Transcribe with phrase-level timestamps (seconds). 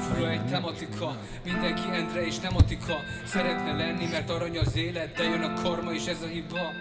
[0.00, 2.94] Fura egy tematika, mindenki Endre és tematika.
[3.24, 6.72] Szeretne lenni, mert arany az élet, de jön a karma és ez a hiba.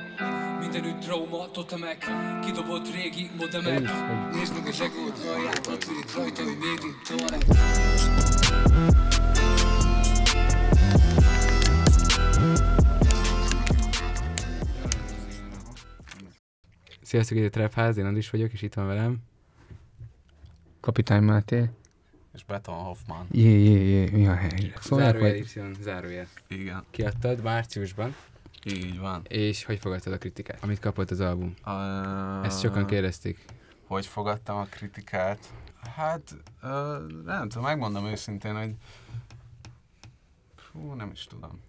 [0.59, 2.05] Mindenütt trauma, totemek,
[2.45, 3.91] kidobott régi modemek.
[4.31, 5.67] Nézd meg a zsegót, alját,
[6.01, 7.11] itt rajta, hogy még itt
[17.01, 19.17] Sziasztok, itt a Trap House, én Andis vagyok, és itt van velem.
[20.79, 21.69] Kapitány Máté.
[22.33, 23.27] És Beton Hoffman.
[23.31, 24.81] Jé, jé, jé, mi a helyzet?
[24.81, 25.73] Szólják, Zárójel, vagy?
[25.79, 26.27] Y, zárójel.
[26.47, 28.15] Igen, Kiadtad márciusban,
[28.65, 29.21] így van.
[29.27, 31.53] és hogy fogadtad a kritikát, amit kapott az album?
[31.65, 33.45] Uh, Ezt sokan kérdezték.
[33.87, 35.53] Hogy fogadtam a kritikát?
[35.95, 38.75] Hát, uh, nem tudom, megmondom őszintén, hogy
[40.55, 41.61] fú, nem is tudom.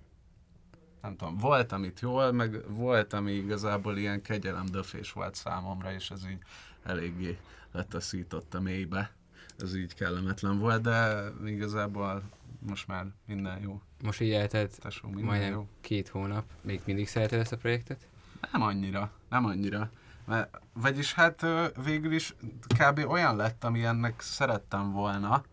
[1.03, 6.21] Nem tudom, volt, amit jól, meg volt, ami igazából ilyen kegyelemdöfés volt számomra, és ez
[6.31, 6.43] így
[6.85, 7.39] eléggé
[7.73, 9.13] letaszított a mélybe.
[9.59, 12.23] Ez így kellemetlen volt, de igazából
[12.67, 13.81] most már minden jó.
[14.03, 15.69] Most így eltelt Tesó, majdnem jó.
[15.81, 16.45] két hónap.
[16.61, 18.09] Még mindig szereted ezt a projektet?
[18.53, 19.91] Nem annyira, nem annyira.
[20.27, 21.47] Mert, vagyis hát
[21.85, 22.35] végül is
[22.79, 22.99] kb.
[23.09, 25.45] olyan lett, ami ennek szerettem volna,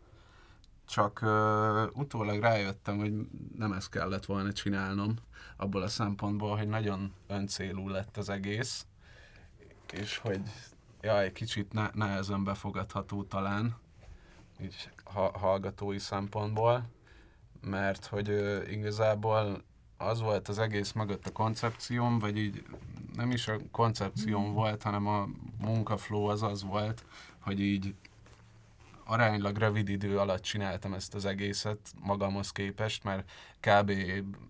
[0.87, 3.13] csak ö, utólag rájöttem, hogy
[3.57, 5.15] nem ezt kellett volna csinálnom,
[5.57, 8.85] abból a szempontból, hogy nagyon öncélú lett az egész,
[9.91, 10.41] és hogy
[11.01, 13.75] ja, egy kicsit ne, nehezen befogadható talán,
[14.63, 16.83] így ha, hallgatói szempontból,
[17.61, 19.63] mert hogy ö, igazából
[19.97, 22.63] az volt az egész mögött a koncepcióm, vagy így
[23.15, 25.27] nem is a koncepcióm volt, hanem a
[25.59, 27.05] munkaflow az az volt,
[27.39, 27.95] hogy így
[29.03, 33.91] aránylag rövid idő alatt csináltam ezt az egészet magamhoz képest, mert kb.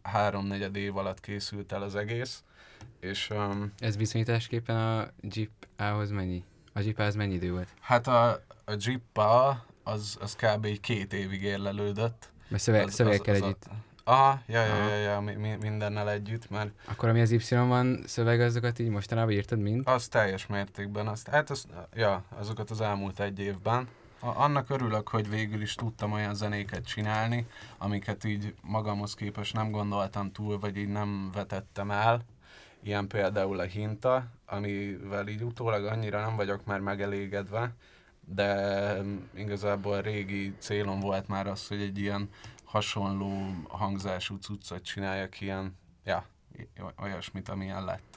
[0.01, 2.43] háromnegyed év alatt készült el az egész,
[2.99, 6.43] és um, Ez viszonyításképpen a Jeep A-hoz mennyi?
[6.73, 7.67] A Jeep A-hoz mennyi idő volt?
[7.79, 8.29] hát a,
[8.65, 10.79] a Jeep-a az, az kb.
[10.79, 12.29] két évig érlelődött.
[12.47, 13.65] Mert szöveg, Az- szövegekkel az- az a- együtt.
[14.03, 18.03] Aha, ja, ja, ja, ja, mi, mi, mindennel együtt, mert Akkor ami az Y van
[18.05, 19.87] szöveg, azokat így mostanában írtad mind?
[19.87, 21.07] Az teljes mértékben.
[21.07, 23.87] Azt, hát az, ja, azokat az elmúlt egy évben.
[24.19, 29.71] A, annak örülök, hogy végül is tudtam olyan zenéket csinálni, amiket így magamhoz képest nem
[29.71, 32.21] gondoltam túl, vagy így nem vetettem el.
[32.83, 37.71] Ilyen például a Hinta, amivel így utólag annyira nem vagyok már megelégedve,
[38.25, 39.01] de
[39.33, 42.29] igazából régi célom volt már az, hogy egy ilyen
[42.63, 46.25] hasonló hangzású cuccot csináljak, ilyen, ja,
[46.79, 48.11] oly- olyasmit, amilyen lett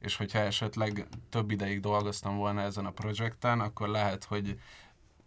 [0.00, 4.60] és hogyha esetleg több ideig dolgoztam volna ezen a projekten, akkor lehet, hogy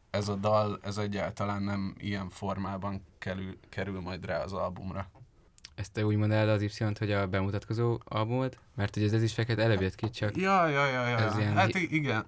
[0.09, 5.09] ez a dal, ez egyáltalán nem ilyen formában kerül, kerül majd rá az albumra.
[5.75, 8.57] Ezt úgy mondd el az Y-t, hogy a bemutatkozó albumod?
[8.75, 11.17] Mert ugye ez is fekete jött ki, csak Ja, ja, ja, ja.
[11.17, 12.25] Ez ilyen hát igen,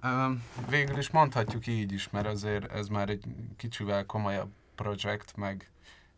[0.68, 3.24] végül is mondhatjuk így is, mert azért ez már egy
[3.56, 5.70] kicsivel komolyabb projekt, meg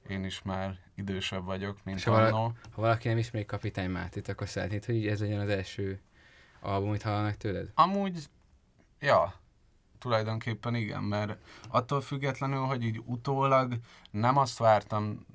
[0.09, 2.53] én is már idősebb vagyok, mint Szóval- annó.
[2.75, 6.01] ha valaki nem ismeri Kapitány Mátit, akkor szeretnéd, hogy ez legyen az első
[6.61, 7.71] album, amit hallanak tőled?
[7.75, 8.19] Amúgy,
[9.01, 9.35] ja,
[9.99, 11.37] tulajdonképpen igen, mert
[11.69, 13.75] attól függetlenül, hogy így utólag
[14.11, 15.27] nem azt vártam,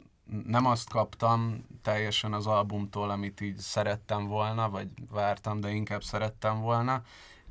[0.46, 6.62] nem azt kaptam teljesen az albumtól, amit így szerettem volna, vagy vártam, de inkább szerettem
[6.62, 7.04] volna,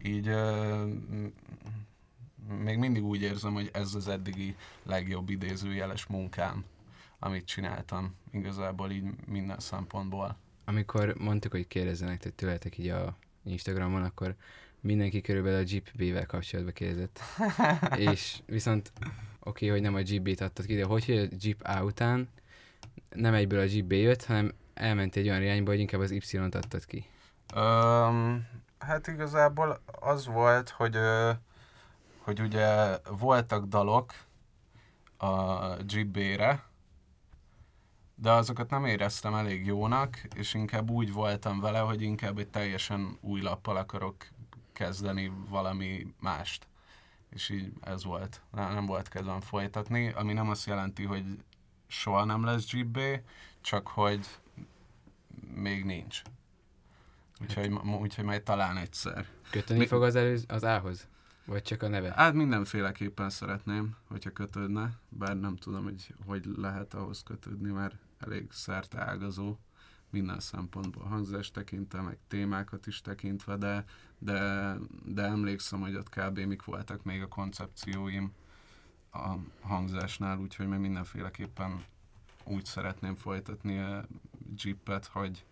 [0.02, 0.86] így ö,
[2.58, 6.64] még mindig úgy érzem, hogy ez az eddigi legjobb idézőjeles munkám,
[7.18, 10.36] amit csináltam igazából így minden szempontból.
[10.64, 14.36] Amikor mondtuk, hogy kérdezzenek te- tőletek így a Instagramon, akkor
[14.80, 17.20] mindenki körülbelül a Jeep B-vel kapcsolatban kérdezett.
[18.08, 18.92] és viszont
[19.40, 22.28] oké, hogy nem a Jeep B-t adtad ki, de hogy, hogy a Jeep A után
[23.14, 26.84] nem egyből a B jött, hanem elment egy olyan irányba, hogy inkább az Y-t adtad
[26.84, 27.06] ki.
[27.54, 28.46] Öm,
[28.78, 30.98] hát igazából az volt, hogy,
[32.18, 34.12] hogy ugye voltak dalok
[35.16, 36.64] a GB-re,
[38.14, 43.18] de azokat nem éreztem elég jónak, és inkább úgy voltam vele, hogy inkább egy teljesen
[43.20, 44.16] új lappal akarok
[44.72, 46.66] kezdeni valami mást.
[47.30, 48.40] És így ez volt.
[48.50, 51.24] Nem, nem volt kedvem folytatni, ami nem azt jelenti, hogy
[51.92, 52.98] soha nem lesz GB,
[53.60, 54.26] csak hogy
[55.54, 56.22] még nincs.
[57.40, 59.26] Úgyhogy, ma- úgyhogy majd talán egyszer.
[59.50, 61.08] Köteni Mi- fog az, előz, az A-hoz?
[61.44, 62.12] Vagy csak a neve?
[62.12, 68.52] Hát mindenféleképpen szeretném, hogyha kötődne, bár nem tudom, hogy hogy lehet ahhoz kötődni, mert elég
[68.52, 69.56] szerte ágazó
[70.10, 73.84] minden szempontból, hangzás tekintve, meg témákat is tekintve, de,
[74.18, 74.74] de,
[75.04, 76.38] de emlékszem, hogy ott kb.
[76.38, 78.32] mik voltak még a koncepcióim
[79.12, 81.84] a hangzásnál, úgyhogy meg mindenféleképpen
[82.44, 84.06] úgy szeretném folytatni a
[84.56, 85.44] Jeepet, hogy,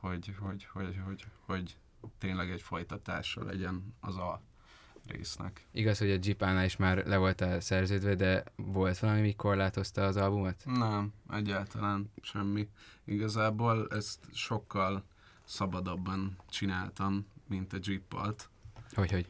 [0.00, 1.76] hogy, hogy, hogy, hogy, hogy
[2.18, 4.40] tényleg egy folytatása legyen az a
[5.06, 5.66] résznek.
[5.70, 10.16] Igaz, hogy a Jeepánál is már le voltál szerződve, de volt valami, mi korlátozta az
[10.16, 10.62] albumot?
[10.64, 12.68] Nem, egyáltalán semmi.
[13.04, 15.04] Igazából ezt sokkal
[15.44, 18.48] szabadabban csináltam, mint a Jeep-alt.
[18.94, 19.28] Hogy, hogy?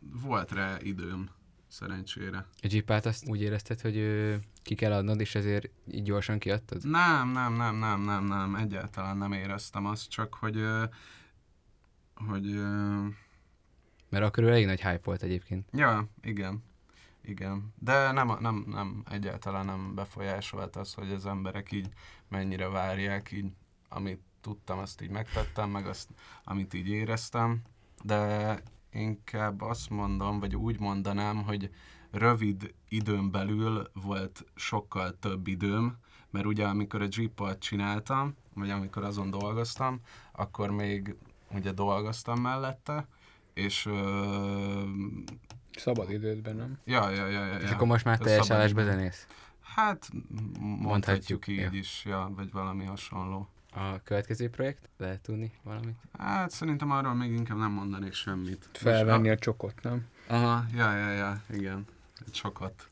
[0.00, 1.30] Volt rá időm,
[1.68, 2.38] szerencsére.
[2.38, 6.84] A Jeepát azt úgy érezted, hogy ö, ki kell adnod, és ezért így gyorsan kiadtad?
[6.88, 10.64] Nem, nem, nem, nem, nem, nem, egyáltalán nem éreztem azt, csak hogy,
[12.14, 12.54] hogy,
[14.08, 15.68] Mert akkor elég nagy hype volt egyébként.
[15.72, 16.62] ja, igen,
[17.22, 21.88] igen, de nem, nem, nem, egyáltalán nem befolyásolt az, hogy az emberek így
[22.28, 23.52] mennyire várják, így,
[23.88, 26.08] amit tudtam, azt így megtettem, meg azt,
[26.44, 27.62] amit így éreztem,
[28.02, 28.62] de
[28.92, 31.70] inkább azt mondom, vagy úgy mondanám, hogy
[32.10, 35.96] rövid időn belül volt sokkal több időm,
[36.30, 40.00] mert ugye amikor a Jeep-ot csináltam, vagy amikor azon dolgoztam,
[40.32, 41.16] akkor még
[41.54, 43.06] ugye dolgoztam mellette,
[43.54, 44.82] és ö,
[45.76, 46.78] Szabad idődben, nem?
[46.84, 47.74] ja, ja, ja, ja, És ja.
[47.74, 49.26] akkor most már teljes állásba zenész?
[49.60, 50.08] Hát
[50.58, 51.70] mondhatjuk, Mondhatjuk, így ja.
[51.72, 53.48] is, ja, vagy valami hasonló.
[53.78, 54.88] A következő projekt?
[54.96, 55.96] Lehet tudni valamit?
[56.18, 58.68] Hát szerintem arról még inkább nem mondanék semmit.
[58.72, 60.06] Felvenni a csokot, nem?
[60.26, 61.84] Aha, ja, ja, ja, igen.
[62.32, 62.88] Sokat.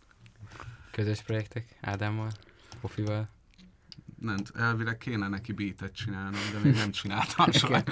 [0.91, 1.79] Közös projektek?
[1.81, 2.31] Ádámmal?
[2.81, 3.29] Pofival?
[4.21, 7.83] Nem, elvileg kéne neki beatet csinálnom, de még nem csináltam soha.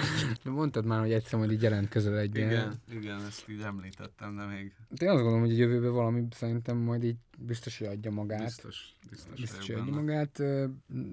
[0.43, 2.35] De mondtad már, hogy egyszer majd így jelentkezel egy.
[2.35, 6.27] Igen, igen, ezt így említettem, de még De én azt gondolom, hogy a jövőben valami
[6.31, 8.43] szerintem majd így biztos, hogy adja magát.
[8.43, 9.95] biztos, biztos, Biztos, hogy adja benne.
[10.01, 10.41] magát.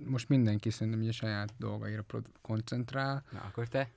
[0.06, 2.04] Most mindenki szerintem ugye a saját dolgaira
[2.40, 3.24] koncentrál.
[3.32, 3.88] Na, akkor te?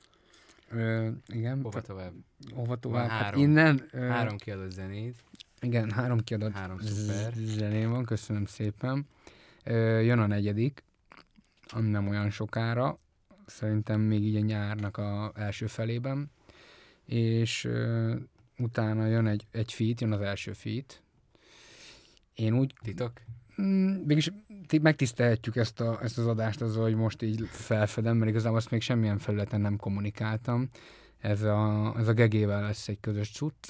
[0.69, 1.61] Ö, igen.
[1.61, 2.13] Hova tovább?
[2.53, 3.09] Hova tovább?
[3.09, 3.41] Hát három.
[3.41, 3.83] innen.
[3.91, 5.23] ö, Három kiadott zenét.
[5.61, 7.33] Igen, három kiadott Három szuper.
[7.35, 9.07] zeném van, köszönöm szépen.
[9.63, 10.83] Ö, jön a negyedik,
[11.67, 12.99] ami nem olyan sokára,
[13.45, 16.31] szerintem még így a nyárnak a első felében,
[17.05, 18.15] és ö,
[18.57, 21.01] utána jön egy, egy feat, jön az első feat.
[22.35, 23.11] Én úgy, Titok?
[23.61, 24.31] mm, mégis
[24.67, 28.71] ti- megtisztelhetjük ezt, a, ezt az adást azzal, hogy most így felfedem, mert igazából azt
[28.71, 30.69] még semmilyen felületen nem kommunikáltam.
[31.17, 33.67] Ez a, ez a gegével lesz egy közös cucc,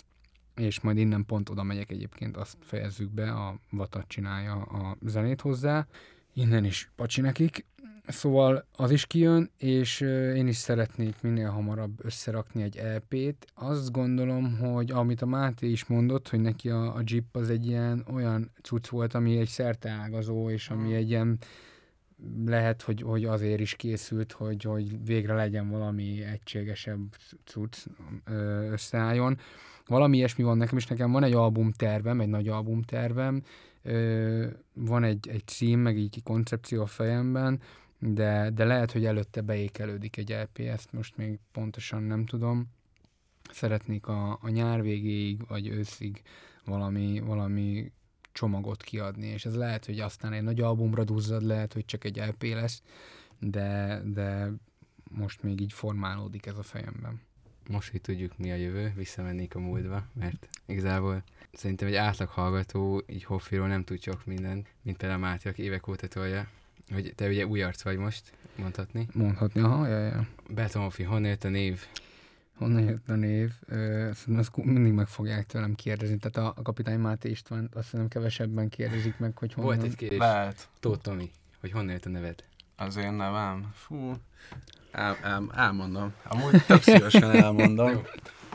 [0.56, 5.42] és majd innen pont oda megyek egyébként, azt fejezzük be, a Vatat csinálja a zenét
[5.42, 5.88] hozzá,
[6.34, 7.66] innen is pacsi nekik,
[8.08, 10.02] szóval az is kijön, és
[10.36, 13.48] én is szeretnék minél hamarabb összerakni egy EP-t.
[13.54, 17.66] Azt gondolom, hogy amit a Máté is mondott, hogy neki a, a Jeep az egy
[17.68, 21.38] ilyen olyan cucc volt, ami egy szerteágazó, és ami egy ilyen
[22.46, 27.78] lehet, hogy, hogy azért is készült, hogy, hogy végre legyen valami egységesebb cucc
[28.72, 29.38] összeálljon.
[29.88, 33.44] Valami ilyesmi van nekem, és nekem van egy albumtervem, egy nagy albumtervem,
[34.74, 37.60] van egy, egy cím, meg így koncepció a fejemben,
[38.00, 42.68] de, de lehet, hogy előtte beékelődik egy LP, ezt most még pontosan nem tudom.
[43.52, 46.22] Szeretnék a, a nyár végéig, vagy őszig
[46.66, 47.92] valami, valami
[48.32, 52.18] csomagot kiadni, és ez lehet, hogy aztán egy nagy albumra duzzad, lehet, hogy csak egy
[52.18, 52.82] LP lesz,
[53.40, 54.52] de, de
[55.12, 57.22] most még így formálódik ez a fejemben.
[57.70, 63.04] Most, hogy tudjuk mi a jövő, visszamennék a múltba, mert igazából szerintem egy átlag hallgató
[63.08, 66.48] így Hoffiról nem tud sok mindent, mint például Máté, aki évek óta tolja,
[66.94, 69.08] hogy te ugye új arc vagy most, mondhatni.
[69.14, 70.28] Mondhatni, aha, ja, ja.
[70.50, 71.86] Beton Hoffi, honnan jött a név?
[72.58, 73.52] Honnan jött a név?
[73.68, 76.18] Szerintem ezt mindig meg fogják tőlem kérdezni.
[76.18, 79.76] Tehát a, a kapitány Máté István azt hiszem kevesebben kérdezik meg, hogy honnan.
[79.76, 80.70] Volt egy kérdés, Lehet.
[80.80, 82.44] Tóth Tomi, hogy honnan jött a neved?
[82.76, 83.72] Az én nevem?
[83.74, 84.14] Fú,
[84.92, 86.14] el, el, elmondom.
[86.24, 88.02] Amúgy tök szívesen elmondom.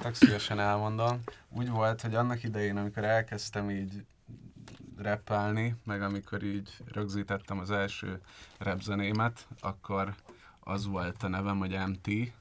[0.03, 1.21] tök szívesen elmondom.
[1.49, 4.05] Úgy volt, hogy annak idején, amikor elkezdtem így
[5.03, 8.21] rappelni, meg amikor így rögzítettem az első
[8.59, 10.15] rapzenémet, akkor
[10.61, 12.33] az volt a nevem, hogy MT,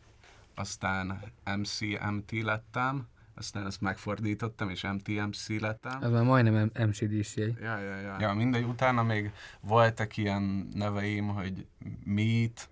[0.55, 1.21] aztán
[1.57, 1.79] MC
[2.11, 6.03] MT lettem, aztán ezt megfordítottam, és MTMC lettem.
[6.03, 7.35] Ez már majdnem MCDC.
[7.35, 8.15] Ja, ja, ja.
[8.19, 11.67] ja, mindegy, utána még voltak ilyen neveim, hogy
[12.03, 12.69] Meet,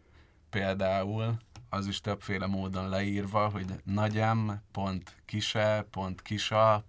[0.50, 1.38] például,
[1.70, 6.84] az is többféle módon leírva, hogy nagyem, pont kise, pont kisa,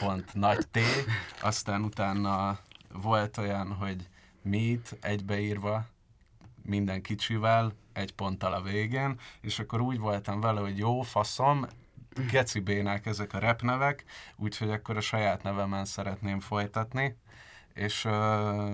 [0.00, 0.78] pont nagy T,
[1.42, 2.58] aztán utána
[2.92, 4.08] volt olyan, hogy
[4.42, 5.86] Meet egybeírva,
[6.62, 11.66] minden kicsivel, egy ponttal a végén, és akkor úgy voltam vele, hogy jó, faszom,
[12.30, 14.04] geci bénák ezek a rap nevek,
[14.36, 17.16] úgyhogy akkor a saját nevemen szeretném folytatni,
[17.74, 18.72] és uh,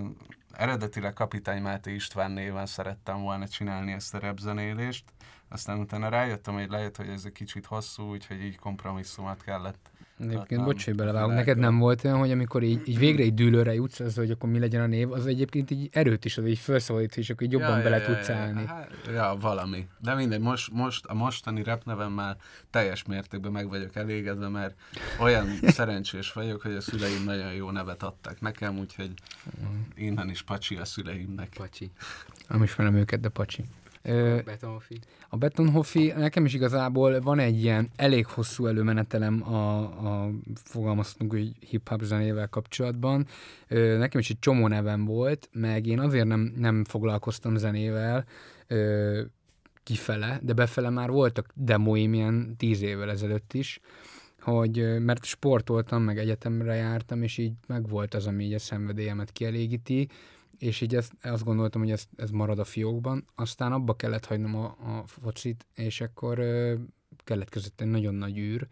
[0.52, 5.04] eredetileg Kapitány Máté István néven szerettem volna csinálni ezt a repzenélést,
[5.48, 10.40] aztán utána rájöttem, hogy lehet, hogy ez egy kicsit hosszú, úgyhogy így kompromisszumot kellett Egyébként,
[10.40, 13.74] Hatalmas bocs, hogy belevágok, neked nem volt olyan, hogy amikor így, így végre egy dűlőre
[13.74, 16.58] jutsz, az, hogy akkor mi legyen a név, az egyébként így erőt is, az így
[16.58, 18.66] felszabadít, és akkor így jobban bele tudsz állni.
[18.66, 19.86] Hát, ja, valami.
[19.98, 22.36] De mindegy, most, most a mostani rap nevemmel
[22.70, 24.74] teljes mértékben meg vagyok elégedve, mert
[25.20, 29.12] olyan szerencsés vagyok, hogy a szüleim nagyon jó nevet adtak nekem, úgyhogy
[29.94, 31.48] innen is pacsi a szüleimnek.
[31.56, 31.90] Pacsi.
[32.48, 33.64] Nem ismerem őket, de pacsi.
[34.06, 34.98] Ö, Betonfi.
[35.28, 41.52] A Betonhoffi, nekem is igazából van egy ilyen elég hosszú előmenetelem a, a fogalmaztunk, hogy
[41.68, 43.26] hip-hop zenével kapcsolatban.
[43.68, 48.24] Ö, nekem is egy csomó nevem volt, meg én azért nem, nem foglalkoztam zenével
[48.66, 49.22] ö,
[49.82, 53.80] kifele, de befele már voltak demoim ilyen tíz évvel ezelőtt is,
[54.40, 59.32] hogy mert sportoltam, meg egyetemre jártam, és így meg volt az, ami így a szenvedélyemet
[59.32, 60.08] kielégíti,
[60.64, 63.26] és így ezt, azt gondoltam, hogy ez, ez marad a fiókban.
[63.34, 66.74] Aztán abba kellett hagynom a, a focit, és akkor ö,
[67.24, 68.68] keletkezett egy nagyon nagy űr,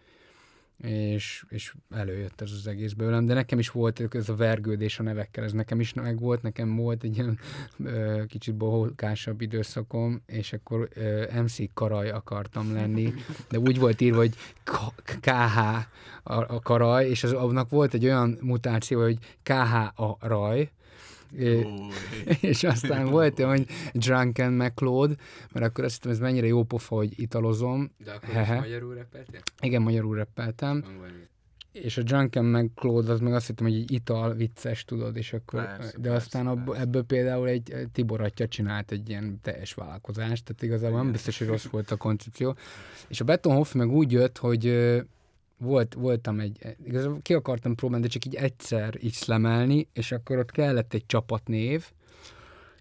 [0.77, 5.03] és, és előjött ez az egész belőlem, de nekem is volt ez a vergődés a
[5.03, 7.39] nevekkel, ez nekem is meg volt, nekem volt egy ilyen
[7.85, 13.13] ö, kicsit bohókásabb időszakom, és akkor ö, MC Karaj akartam lenni,
[13.51, 14.35] de úgy volt írva, hogy
[15.21, 15.59] KH
[16.23, 20.71] a, a Karaj, és az, annak volt egy olyan mutáció, hogy KH a Raj,
[22.41, 25.17] és aztán volt olyan, hogy Drunken McLeod,
[25.53, 27.91] mert akkor azt hittem, ez mennyire jó pofa, hogy italozom.
[28.05, 28.55] De akkor Hehe.
[28.55, 29.41] is magyarul repeltél?
[29.61, 30.27] Igen, magyarul
[30.99, 31.31] valami.
[31.73, 35.67] És a Drunken McLeod, az meg azt hittem, hogy egy ital vicces, tudod, és akkor,
[35.67, 36.81] Persze, de aztán persze.
[36.81, 41.39] ebből például egy egy Tibor atya csinált egy ilyen teljes vállalkozást, tehát igazából nem biztos,
[41.39, 42.57] hogy rossz volt a koncepció.
[43.09, 45.01] És a Betonhoff meg úgy jött, hogy ö,
[45.63, 50.39] volt, voltam egy, igazából ki akartam próbálni, de csak így egyszer így szlemelni, és akkor
[50.39, 51.85] ott kellett egy csapatnév,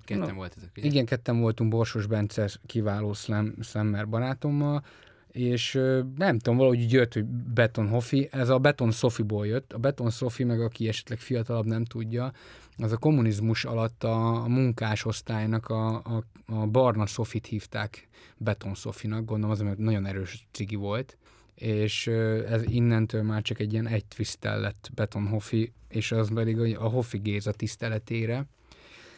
[0.06, 0.88] Ketten Na, volt ezek, ugye?
[0.88, 4.84] igen, ketten voltunk Borsos Bence kiváló szlem, szlemmer barátommal,
[5.32, 5.74] és
[6.16, 10.44] nem tudom, valahogy jött, hogy Beton Hoffi, ez a Beton Sofiból jött, a Beton Sofi,
[10.44, 12.32] meg aki esetleg fiatalabb nem tudja,
[12.78, 18.08] az a kommunizmus alatt a, a munkásosztálynak a, a, a barna Sofit hívták
[18.38, 21.18] Beton Sofinak, gondolom az, mert nagyon erős cigi volt,
[21.62, 22.08] és
[22.48, 26.88] ez innentől már csak egy ilyen egy twisttel lett Beton Hoffi, és az pedig a
[26.88, 28.46] Hoffi Géza tiszteletére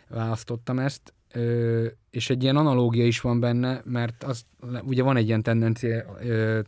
[0.10, 1.14] választottam ezt,
[2.10, 4.46] és egy ilyen analógia is van benne, mert az,
[4.82, 6.18] ugye van egy ilyen tendencia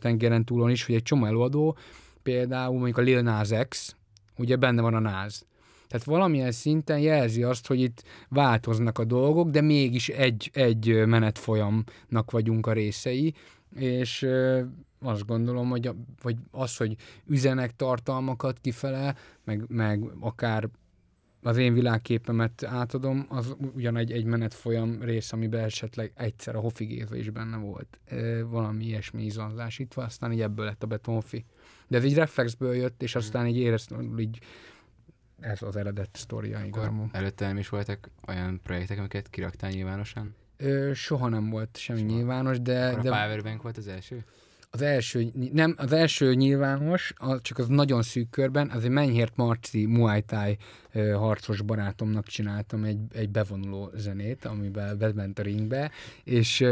[0.00, 1.76] tengeren túlon is, hogy egy csomó előadó,
[2.22, 3.96] például mondjuk a Lil Nas X,
[4.36, 5.46] ugye benne van a náz.
[5.88, 12.30] Tehát valamilyen szinten jelzi azt, hogy itt változnak a dolgok, de mégis egy, egy menetfolyamnak
[12.30, 13.34] vagyunk a részei,
[13.74, 14.26] és
[15.00, 20.68] azt gondolom, hogy, a, vagy az, hogy üzenek tartalmakat kifele, meg, meg akár
[21.42, 27.16] az én világképemet átadom, az ugyanegy egy menetfolyam rész, amiben esetleg egyszer a Hofi Géza
[27.16, 28.00] is benne volt.
[28.10, 31.44] Ö, valami ilyesmi van, aztán így ebből lett a betonfi.
[31.88, 34.38] De ez így reflexből jött, és aztán így éreztem, így
[35.40, 37.08] ez az eredet sztoria igazából.
[37.12, 40.34] előtte nem is voltak olyan projektek, amiket kiraktál nyilvánosan?
[40.56, 42.12] Ö, soha nem volt semmi Soha.
[42.12, 44.24] nyilvános, de, Akkor a de Powerbank volt az első?
[44.76, 49.36] Az első, nem, az első nyilvános, az csak az nagyon szűk körben, az egy Menyhért
[49.36, 50.56] Marci Muay Thai
[51.14, 55.90] harcos barátomnak csináltam egy, egy bevonuló zenét, amiben bement a ringbe,
[56.24, 56.64] és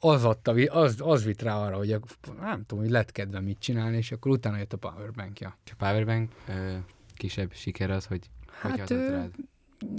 [0.00, 2.00] az, adta, az, az vitt rá arra, hogy a,
[2.40, 5.56] nem tudom, hogy lett kedve mit csinálni, és akkor utána jött a powerbankja.
[5.66, 6.76] A Powerbank ö,
[7.14, 9.30] kisebb siker az, hogy hogy Hát, hatott ö, rád?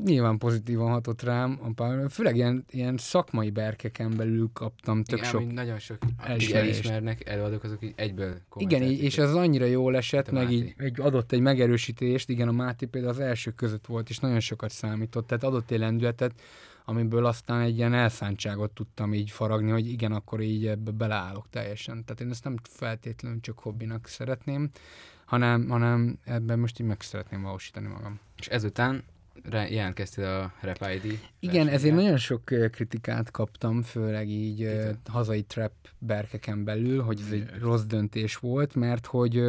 [0.03, 5.29] Nyilván pozitívan hatott rám a powerbank, főleg ilyen, ilyen szakmai berkeken belül kaptam tök Igen,
[5.29, 5.97] sok nagyon sok
[6.39, 10.73] így elismernek, előadók azok így egyből Igen, így- és az annyira jól esett, meg így
[10.77, 14.71] egy, adott egy megerősítést, igen, a Máté például az első között volt, és nagyon sokat
[14.71, 16.33] számított, tehát adott egy lendületet,
[16.85, 22.05] amiből aztán egy ilyen elszántságot tudtam így faragni, hogy igen, akkor így ebbe beleállok teljesen.
[22.05, 24.69] Tehát én ezt nem feltétlenül csak hobbinak szeretném,
[25.25, 28.19] hanem, hanem ebben most így meg szeretném valósítani magam.
[28.37, 29.03] És ezután
[29.51, 31.95] jelentkeztél a Rap ID Igen, ezért versenyre.
[32.01, 34.97] nagyon sok kritikát kaptam, főleg így Kitől?
[35.09, 39.41] hazai trap berkeken belül, hogy ez egy rossz döntés volt, mert hogy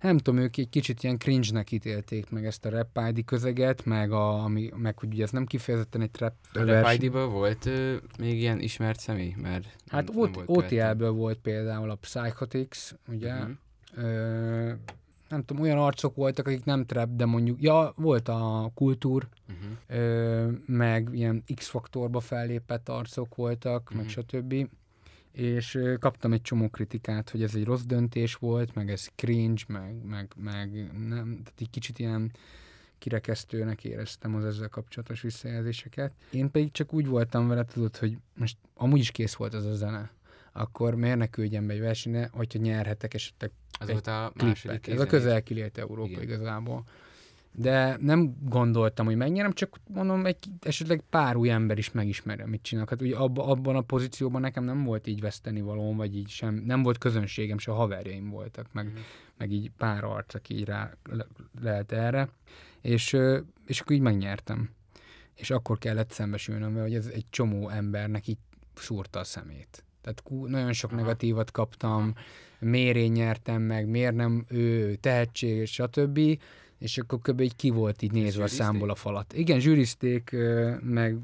[0.00, 4.12] nem tudom, ők egy kicsit ilyen cringe-nek ítélték meg ezt a rap ID közeget, meg,
[4.12, 7.96] a, ami, meg hogy ugye ez nem kifejezetten egy trap A Rap ID-ből volt ö,
[8.18, 9.34] még ilyen ismert személy?
[9.36, 10.64] Mert Hát nem, OT, nem volt.
[10.72, 12.78] OTL-ből volt például a Psychotics,
[13.08, 13.50] ugye, Mhm.
[14.04, 14.72] ö,
[15.30, 20.00] nem tudom, olyan arcok voltak, akik nem trap, de mondjuk, ja, volt a kultúr, Uh-huh.
[20.02, 23.98] ö, meg ilyen X-faktorba fellépett arcok voltak, Mhm.
[23.98, 24.54] meg stb.
[25.32, 29.62] És ö, kaptam egy csomó kritikát, hogy ez egy rossz döntés volt, meg ez cringe,
[29.68, 30.70] meg, meg, meg
[31.08, 32.32] nem, tehát egy kicsit ilyen
[32.98, 36.12] kirekesztőnek éreztem az ezzel kapcsolatos visszajelzéseket.
[36.30, 39.74] Én pedig csak úgy voltam vele, tudod, hogy most amúgy is kész volt ez a
[39.74, 40.10] zene.
[40.52, 44.64] Akkor miért ne küldjem be egy versenyre, hogyha nyerhetek esetleg Az egy volt a klippet.
[44.64, 45.06] Ez a 14.
[45.06, 46.22] közel kilélt Európa Igen.
[46.22, 46.84] igazából.
[47.52, 52.62] De nem gondoltam, hogy megnyerem, csak mondom, egy, esetleg pár új ember is megismerje, mit
[52.62, 52.90] csinálok.
[52.90, 56.54] Hát ugye abba, abban a pozícióban nekem nem volt így veszteni valóm, vagy így sem,
[56.54, 58.96] nem volt közönségem, se haverjaim voltak, meg, Mhm.
[59.36, 61.26] meg így pár arc, aki így rá le,
[61.60, 62.28] lehet erre.
[62.80, 63.16] És,
[63.66, 64.70] és akkor így megnyertem.
[65.34, 68.38] És akkor kellett szembesülnöm hogy ez egy csomó embernek így
[68.74, 69.84] szúrta a szemét.
[70.00, 71.00] Tehát nagyon sok Aha.
[71.00, 72.14] negatívat kaptam,
[72.58, 76.18] miért én nyertem meg, miért nem ő, tehetséges, stb.
[76.78, 77.40] És akkor kb.
[77.40, 79.32] így ki volt így nézve a számból a falat.
[79.32, 80.36] Igen, zsűrizték,
[80.80, 81.16] meg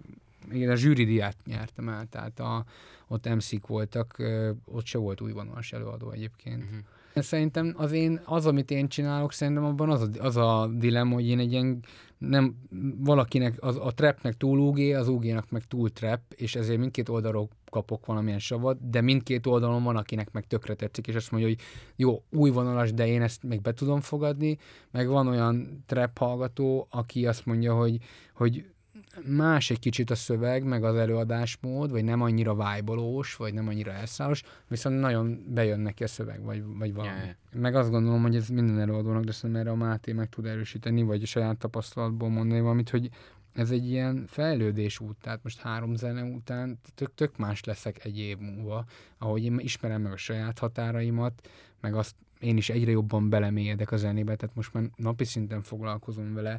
[0.52, 2.64] igen, a zsűridiát nyertem el, tehát a,
[3.08, 4.22] ott MC-k voltak,
[4.64, 6.70] ott se volt újvonalas előadó egyébként.
[6.70, 6.76] Mhm.
[7.14, 11.26] Szerintem az én, az, amit én csinálok, szerintem abban az a, az a dilemma, hogy
[11.26, 11.82] én egy ilyen,
[12.18, 12.56] nem,
[12.98, 17.48] valakinek az, a trapnek túl UG, az UG-nak meg túl trap, és ezért mindkét oldalról
[17.70, 21.58] kapok valamilyen savat, de mindkét oldalon van, akinek meg tökre tetszik, és azt mondja, hogy
[21.96, 24.58] jó, új vonalas, de én ezt meg be tudom fogadni,
[24.90, 27.98] meg van olyan trap hallgató, aki azt mondja, hogy,
[28.34, 28.64] hogy
[29.24, 33.92] más egy kicsit a szöveg, meg az előadásmód, vagy nem annyira vájbolós, vagy nem annyira
[33.92, 37.26] elszállós, viszont nagyon bejön neki a szöveg, vagy, vagy valami.
[37.26, 37.60] Ja.
[37.60, 41.02] Meg azt gondolom, hogy ez minden előadónak, de szerintem erre a Máté meg tud erősíteni,
[41.02, 43.10] vagy a saját tapasztalatból mondani valamit, hogy
[43.52, 48.18] ez egy ilyen fejlődés út, tehát most három zene után tök, tök más leszek egy
[48.18, 48.84] év múlva,
[49.18, 51.48] ahogy én ismerem meg a saját határaimat,
[51.80, 56.34] meg azt én is egyre jobban belemélyedek a zenébe, tehát most már napi szinten foglalkozom
[56.34, 56.58] vele,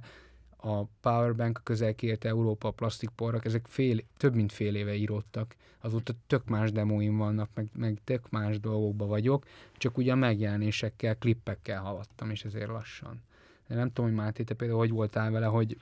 [0.58, 5.56] a Powerbank, a közel-két Európa, a plastikporrak, ezek fél, több mint fél éve íródtak.
[5.82, 9.46] Azóta tök más demóim vannak, meg, meg tök más dolgokba vagyok,
[9.78, 13.22] csak ugye a megjelenésekkel, klippekkel haladtam, és ezért lassan.
[13.68, 15.78] De nem tudom, hogy Máté, te például hogy voltál vele, hogy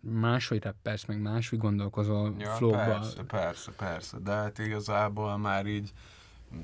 [0.00, 2.76] máshogy rappelsz, meg máshogy gondolkozol Ja, flowba.
[2.76, 5.92] persze, persze, persze, de hát igazából már így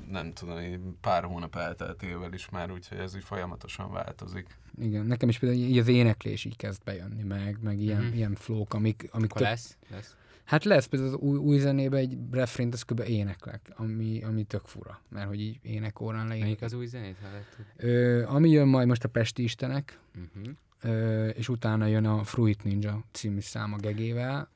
[0.09, 4.47] nem tudom, így pár hónap elteltével is már, úgyhogy ez így folyamatosan változik.
[4.81, 8.13] Igen, nekem is például így az éneklés így kezd bejönni, meg, meg ilyen, Mhm.
[8.15, 9.77] ilyen flók, amik, amik Akkor lesz?
[9.89, 10.15] lesz.
[10.43, 12.99] Hát lesz, például az új, új zenében egy refrént, az kb.
[13.07, 16.61] éneklek, ami, ami tök fura, mert hogy így énekórán Melyik leének.
[16.61, 17.65] az új zenét hallottad?
[17.77, 20.53] Ö, ami jön majd most a Pesti Istenek, Uh-huh.
[20.81, 24.49] ö, és utána jön a Fruit Ninja című szám a gegével,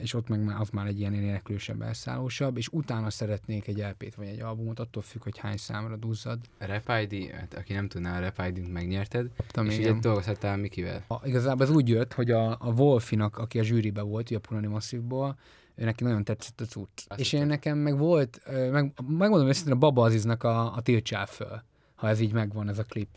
[0.00, 4.14] és ott meg már, az már egy ilyen éneklősebb, elszállósabb, és utána szeretnék egy LP-t
[4.14, 6.38] vagy egy albumot, attól függ, hogy hány számra duzzad.
[6.58, 11.04] Rap ID, hát aki nem tudná, a Rap ID-t megnyerted, Tudom, és ugye dolgozhattál Mikivel.
[11.08, 14.40] A, igazából ez úgy jött, hogy a, a Wolfinak, aki a zsűribe volt, ugye a
[14.40, 15.38] Punani Masszívból,
[15.74, 17.04] ő neki nagyon tetszett a cucc.
[17.06, 18.40] Azt és én nekem meg volt,
[18.70, 21.62] meg, megmondom őszintén, a Baba Aziznak a, a Tiltsál föl,
[21.94, 23.08] ha ez így megvan, ez a klip.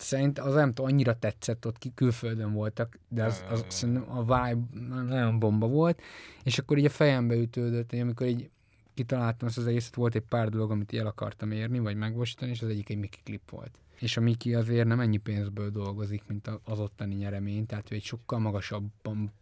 [0.00, 0.08] Hmm.
[0.08, 3.70] Szerint az nem tudom, annyira tetszett, ott ki, külföldön voltak, de az, az, ja.
[3.70, 4.66] szerintem a vibe
[5.08, 6.02] nagyon bomba volt,
[6.42, 8.50] és akkor így a fejembe ütődött, hogy amikor így
[8.94, 12.62] kitaláltam ezt az egészet, volt egy pár dolog, amit el akartam érni, vagy megvalósítani, és
[12.62, 13.78] az egyik egy Miki klip volt.
[13.98, 18.02] És a Miki azért nem ennyi pénzből dolgozik, mint az ottani nyeremény, tehát ő egy
[18.02, 19.32] sokkal magasabban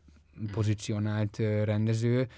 [0.52, 2.28] pozícionált ö, rendező,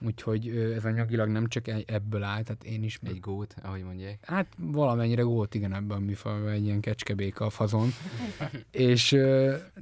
[0.00, 4.18] úgyhogy ez anyagilag nem csak egy- ebből áll, tehát én is Egy gót, ahogy mondják.
[4.26, 7.88] Hát valamennyire gólt igen ebben a műfajban, egy ilyen kecskebéka a fazon.
[8.70, 9.16] és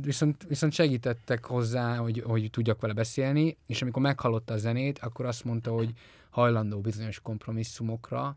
[0.02, 5.24] viszont, viszont segítettek hozzá, hogy, hogy tudjak vele beszélni, és amikor meghallotta a zenét, akkor
[5.24, 5.92] azt mondta, hogy
[6.30, 8.36] hajlandó bizonyos kompromisszumokra,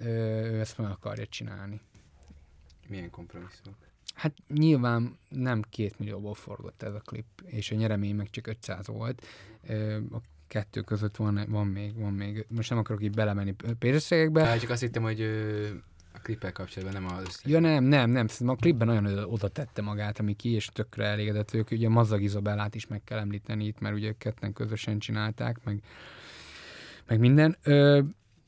[0.00, 1.80] ő ezt meg akarja csinálni.
[2.88, 3.76] Milyen kompromisszumok?
[4.14, 8.86] Hát nyilván nem két millióból forgott ez a klip, és a nyeremény meg csak 500
[8.86, 9.26] volt.
[10.10, 14.60] A kettő között van, van, még, van még, most nem akarok így belemenni pénzösszegekbe, Hát
[14.60, 15.66] csak azt hittem, hogy ö,
[16.12, 17.40] a klippel kapcsolatban nem az.
[17.44, 18.26] Ja nem, nem, nem.
[18.46, 21.70] A klipben nagyon oda, tette magát, ami ki, és tökre elégedett vagyok.
[21.70, 25.82] Ugye Mazag Izabellát is meg kell említeni itt, mert ugye ők ketten közösen csinálták, meg,
[27.06, 27.56] meg minden.
[27.62, 28.00] Ö,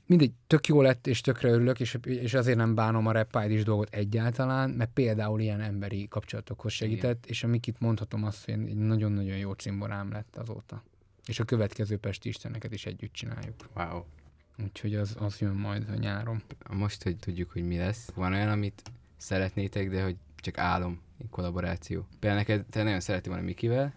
[0.06, 3.64] mindegy, tök jó lett, és tökre örülök, és, és azért nem bánom a rap is
[3.64, 8.76] dolgot egyáltalán, mert például ilyen emberi kapcsolatokhoz segített, és a Mikit mondhatom azt, hogy egy
[8.76, 10.82] nagyon-nagyon jó cimborám lett azóta.
[11.26, 13.54] És a következő Pesti Isteneket is együtt csináljuk.
[13.74, 14.04] Wow.
[14.62, 16.42] Úgyhogy az, az jön majd a nyáron.
[16.70, 18.82] Most, hogy tudjuk, hogy mi lesz, van olyan, amit
[19.16, 22.06] szeretnétek, de hogy csak álom, kollaboráció.
[22.18, 23.94] Például neked, te nagyon szerettél volna Mikivel,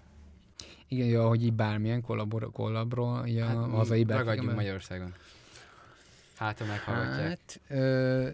[0.87, 5.13] Igen, ja, hogy így bármilyen kollabor, kollabról, ja, hát, hazai ragadjunk Magyarországon.
[6.35, 7.27] Hát, ha meghallgatják.
[7.27, 8.27] Hát, ö,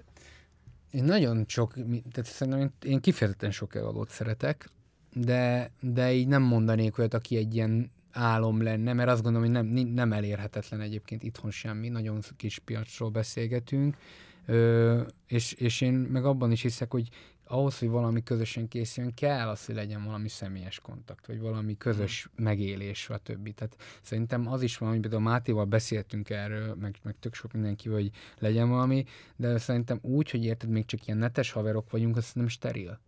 [0.92, 1.74] én nagyon sok,
[2.12, 4.70] tehát szerintem én, én kifejezetten sok előadót szeretek,
[5.14, 9.64] de, de így nem mondanék olyat, aki egy ilyen álom lenne, mert azt gondolom, hogy
[9.64, 13.98] nem, nem elérhetetlen egyébként itthon semmi, nagyon kis piacról beszélgetünk,
[14.46, 17.10] Ö, és, és én meg abban is hiszek, hogy
[17.48, 22.30] ahhoz, hogy valami közösen készüljön, kell az, hogy legyen valami személyes kontakt, vagy valami közös
[22.36, 23.54] megélés, stb.
[23.54, 27.90] Tehát szerintem az is van, hogy például Mátéval beszéltünk erről, meg, meg tök sok mindenki,
[27.90, 32.34] hogy legyen valami, de szerintem úgy, hogy érted, még csak ilyen netes haverok vagyunk, az
[32.34, 33.00] nem steril.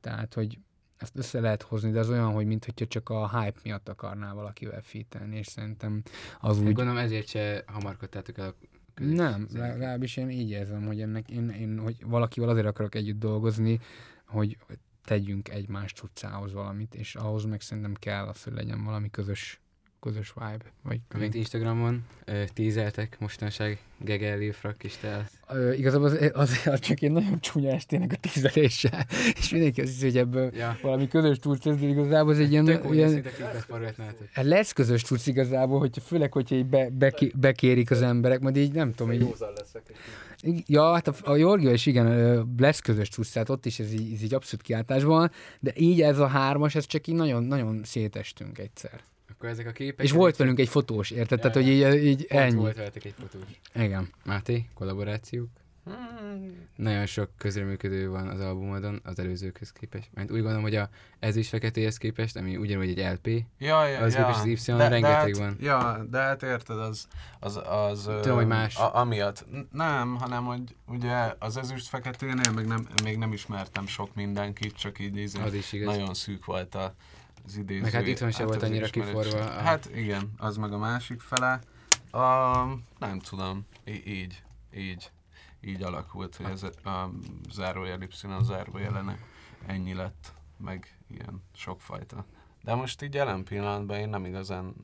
[0.00, 0.58] Tehát, hogy
[0.98, 4.82] ezt össze lehet hozni, de az olyan, hogy mintha csak a hype miatt akarná valakivel
[4.82, 6.02] fítelni, és szerintem
[6.40, 6.64] az úgy...
[6.64, 8.54] Gondolom ezért se hamarkodtátok el a
[8.94, 13.18] közös Nem, legalábbis én így érzem, hogy ennek én, én, hogy valakivel azért akarok együtt
[13.18, 13.80] dolgozni,
[14.26, 14.56] hogy
[15.04, 19.60] tegyünk egymás cuccához valamit, és ahhoz meg szerintem kell az, hogy legyen valami közös,
[20.00, 20.72] közös vibe.
[20.82, 25.30] Vagy Mint Instagramon ö, tízeltek mostanság Gegel frak is te.
[25.76, 29.06] Igazából az, az, az, csak egy nagyon csúnya estének a tízeléssel,
[29.38, 30.78] és mindenki azt hiszi, hogy ebből Ja.
[30.82, 33.24] valami közös tudsz, de igazából az egy ilyen, Tök úgy, ilyen.
[34.32, 38.56] Hát lesz közös tudsz igazából, hogy főleg, hogyha így be, be, bekérik az emberek, majd
[38.56, 39.82] így nem tudom, így, leszek.
[40.66, 44.12] Ja, hát a, a Jorgia is igen, lesz közös tudsz, tehát ott is ez így,
[44.12, 45.30] ez így abszolút kiáltásban,
[45.60, 49.00] de így ez a hármas, ez csak így nagyon, nagyon szétestünk egyszer.
[49.38, 50.04] Akkor ezek a képek...
[50.04, 51.38] És volt velünk egy fotós, érted?
[51.40, 52.54] Tehát, hogy így, így Pont ennyi.
[52.54, 53.42] volt veletek egy fotós.
[53.74, 54.08] Igen.
[54.24, 55.48] Máté, kollaborációk.
[56.76, 60.08] Nagyon sok közreműködő van az albumodon az előzőkhöz képest.
[60.14, 63.26] Mert úgy gondolom, hogy a Ez is feketéhez képest, ami ugyanúgy egy LP,
[63.58, 64.18] Ja, ja, Az ja.
[64.18, 65.56] képest az Y rengeteg hát, van.
[65.60, 67.06] Ja, de hát érted, az,
[67.40, 68.76] az, az Tudom, hogy más.
[68.76, 69.46] A, amiatt.
[69.72, 74.98] Nem, hanem, hogy ugye az ezüst feketénél még nem, még nem ismertem sok mindenkit, csak
[74.98, 75.96] így ízén, az is igaz.
[75.96, 76.94] nagyon szűk volt a,
[77.48, 77.80] az idéző.
[77.82, 81.60] Meg hát itthon se volt annyira kiforva a- Hát igen, az meg a másik fele.
[82.10, 82.64] A,
[82.98, 84.42] nem tudom, í- így,
[84.74, 85.10] így,
[85.60, 87.10] így alakult, hogy ez a
[87.50, 89.18] zárójel Y, a zárójelene
[89.66, 92.24] ennyi lett, meg ilyen sokfajta.
[92.62, 94.74] De most így jelen pillanatban én nem igazán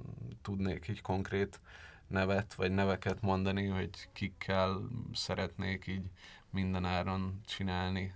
[0.43, 1.61] tudnék így konkrét
[2.07, 4.81] nevet, vagy neveket mondani, hogy kikkel
[5.13, 6.11] szeretnék így
[6.51, 8.15] mindenáron csinálni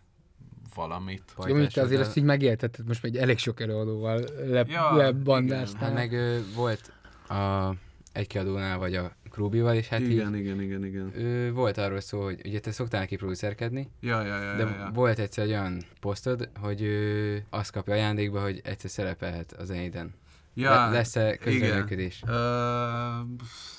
[0.74, 1.22] valamit.
[1.36, 5.82] Tudom, hogy te azért ezt így megéltetted, most egy elég sok előadóval le, Ja, lebandáztál.
[5.82, 6.92] Hát meg ö, volt
[7.28, 7.70] a
[8.12, 11.12] egy kiadónál, vagy a Krúbival, és hát igen, így, igen, igen, igen.
[11.14, 14.68] ö, volt arról szó, hogy ugye te szoktál neki producerkedni, Ja, ja, ja, de ja,
[14.78, 14.90] ja.
[14.94, 20.14] volt egyszer egy olyan posztod, hogy ő azt kapja ajándékba, hogy egyszer szerepelhet a zenéden.
[20.54, 22.22] ja Le- lesz-e közreműködés?
[22.26, 22.32] Ö,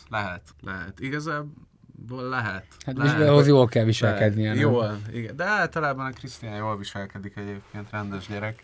[0.10, 1.00] lehet, lehet.
[1.00, 1.52] Igazából
[2.08, 2.66] lehet.
[2.86, 3.18] Hát lehet.
[3.18, 4.48] most ahhoz jól kell viselkednie.
[4.48, 4.62] Lehet.
[4.62, 5.36] Jól, igen.
[5.36, 8.64] De általában a Krisztián jól viselkedik egyébként, rendes gyerek.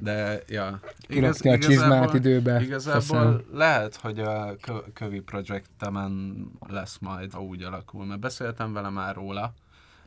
[0.00, 0.80] De, ja.
[1.08, 2.62] Kirakni a csizmát időbe.
[2.62, 3.44] Igazából faszán.
[3.52, 9.14] lehet, hogy a kö- kövi projektemen lesz majd, ha úgy alakul, mert beszéltem vele már
[9.14, 9.54] róla,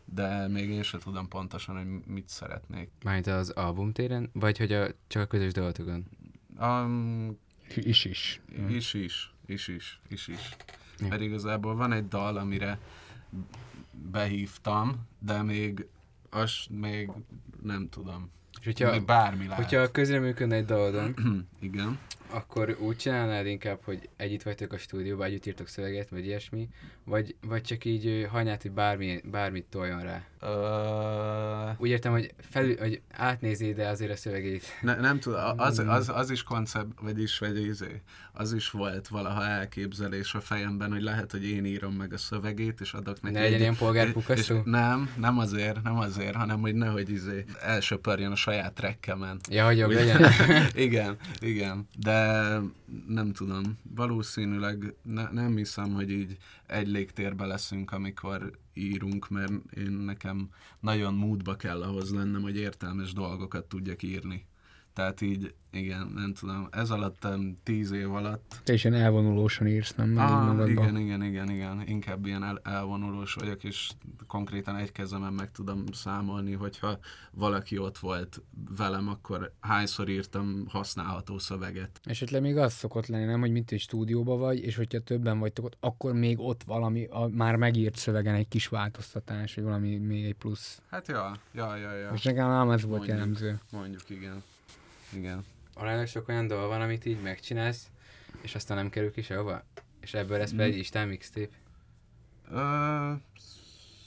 [0.05, 2.89] de még én sem tudom pontosan, hogy mit szeretnék.
[3.03, 6.05] Mármint az albumtéren, vagy hogy a, csak a közös dolgotokon?
[6.61, 7.37] Um,
[7.75, 8.41] Is is.
[8.67, 10.55] is is, is is, is is.
[11.09, 12.79] Mert igazából van egy dal, amire
[14.11, 15.87] behívtam, de még
[16.29, 17.09] az még
[17.63, 18.31] nem tudom.
[18.59, 19.63] És hogyha, még bármi lehet.
[19.63, 21.15] hogyha közreműködne egy dalodon,
[21.59, 21.99] Igen.
[22.29, 26.69] akkor úgy csinálnád inkább, hogy együtt vagytok a stúdióban, együtt írtok szöveget, vagy ilyesmi,
[27.03, 30.25] vagy, vagy csak így hajnát, hogy bármi, bármit toljon rá.
[30.39, 34.63] Ö, Úgy értem, hogy, felül, hogy átnézi ide azért a szövegét.
[34.81, 38.01] ne, nem tudom, az, az, az is koncept, vagyis vagy izé,
[38.33, 42.79] az is volt valaha elképzelés a fejemben, hogy lehet, hogy én írom meg a szövegét,
[42.81, 44.55] és adok neki Ne legyen egy- ilyen polgárpukasztó?
[44.55, 49.39] és Nem, nem azért, nem azért, hanem hogy nehogy izé elsöpörjön a saját trekkemen.
[49.49, 50.21] Ja, hogy jobb legyen.
[50.87, 52.43] igen, igen, de
[53.07, 59.91] nem tudom, valószínűleg ne, nem hiszem, hogy így egy légtérben leszünk, amikor írunk, mert én
[59.91, 64.45] nekem nagyon módba kell ahhoz lennem, hogy értelmes dolgokat tudjak írni.
[64.97, 67.27] Tehát így, igen, nem tudom, ez alatt,
[67.63, 70.17] tíz év alatt Te is ilyen elvonulósan írsz, nem?
[70.17, 71.83] Ah, igen, igen, igen, igen.
[71.85, 73.91] Inkább ilyen el, elvonulós vagyok, és
[74.27, 76.99] konkrétan egy kezemen meg tudom számolni, hogyha
[77.31, 78.41] valaki ott volt
[78.77, 81.99] velem, akkor hányszor írtam használható szöveget.
[82.03, 85.65] Esetleg még az szokott lenni, nem, hogy mint egy stúdióba vagy, és hogyha többen vagytok
[85.65, 90.25] ott, akkor még ott valami a már megírt szövegen egy kis változtatás, vagy valami még
[90.25, 90.81] egy plusz.
[90.89, 92.09] Hát ja, ja, ja, ja.
[92.09, 93.17] Most nekem nem ez volt Mondjuk.
[93.17, 93.59] jellemző.
[93.71, 94.43] Mondjuk igen.
[95.13, 95.45] Igen.
[95.73, 97.87] Aránylag sok olyan dolog van, amit így megcsinálsz,
[98.41, 99.63] és aztán nem kerül ki sehova.
[100.01, 100.57] És ebből lesz Mm.
[100.57, 101.55] be egy István mixtape.
[102.51, 103.13] Ö,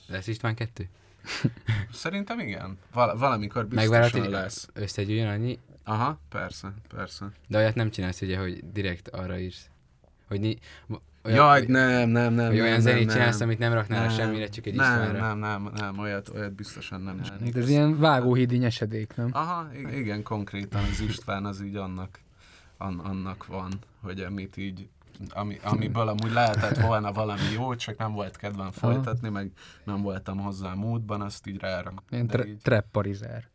[0.07, 0.89] Lesz István kettő?
[1.93, 2.79] szerintem igen.
[2.93, 4.69] Val- valamikor Megvárhat, biztosan hogy lesz.
[4.73, 7.31] összegyűjjön annyi, Aha, persze, persze.
[7.49, 9.71] de olyat nem csinálsz ugye, hogy direkt arra írsz.
[10.27, 10.59] Hogy ni,
[11.25, 12.47] Olyan, Jaj, nem, nem, nem.
[12.47, 13.15] hogy nem, olyan nem, zenét nem.
[13.17, 15.21] csinálsz, amit nem raknál nem, semmire, csak egy nem, Istvánra.
[15.21, 17.55] nem, nem, nem, olyat, olyat biztosan nem csinálnék.
[17.55, 19.29] Ez ilyen vágóhídi nyesedék, nem?
[19.33, 22.21] Aha, igen, konkrétan az István az így annak,
[22.79, 24.89] an, annak van, hogy amit így
[25.29, 29.51] ami, amiből amúgy lehetett volna valami jó, csak nem volt kedvem folytatni, meg
[29.85, 32.03] nem voltam hozzá módban, azt így rárak.
[32.11, 33.49] Ilyen tre- így, trepparizer.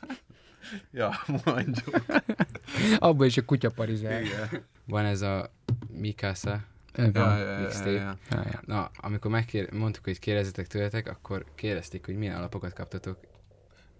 [0.90, 1.10] ja,
[1.44, 2.04] mondjuk.
[2.98, 4.22] Abban is a kutyaparizer.
[4.22, 4.48] Igen.
[4.86, 5.50] Van ez a
[5.92, 6.60] Mikasa.
[6.96, 7.92] Ja, ja, ja, mixtape.
[7.92, 8.60] ja, ja.
[8.64, 13.18] Na, amikor megkér, mondtuk, hogy kérdezzetek tőletek, akkor kérdezték, hogy milyen alapokat kaptatok.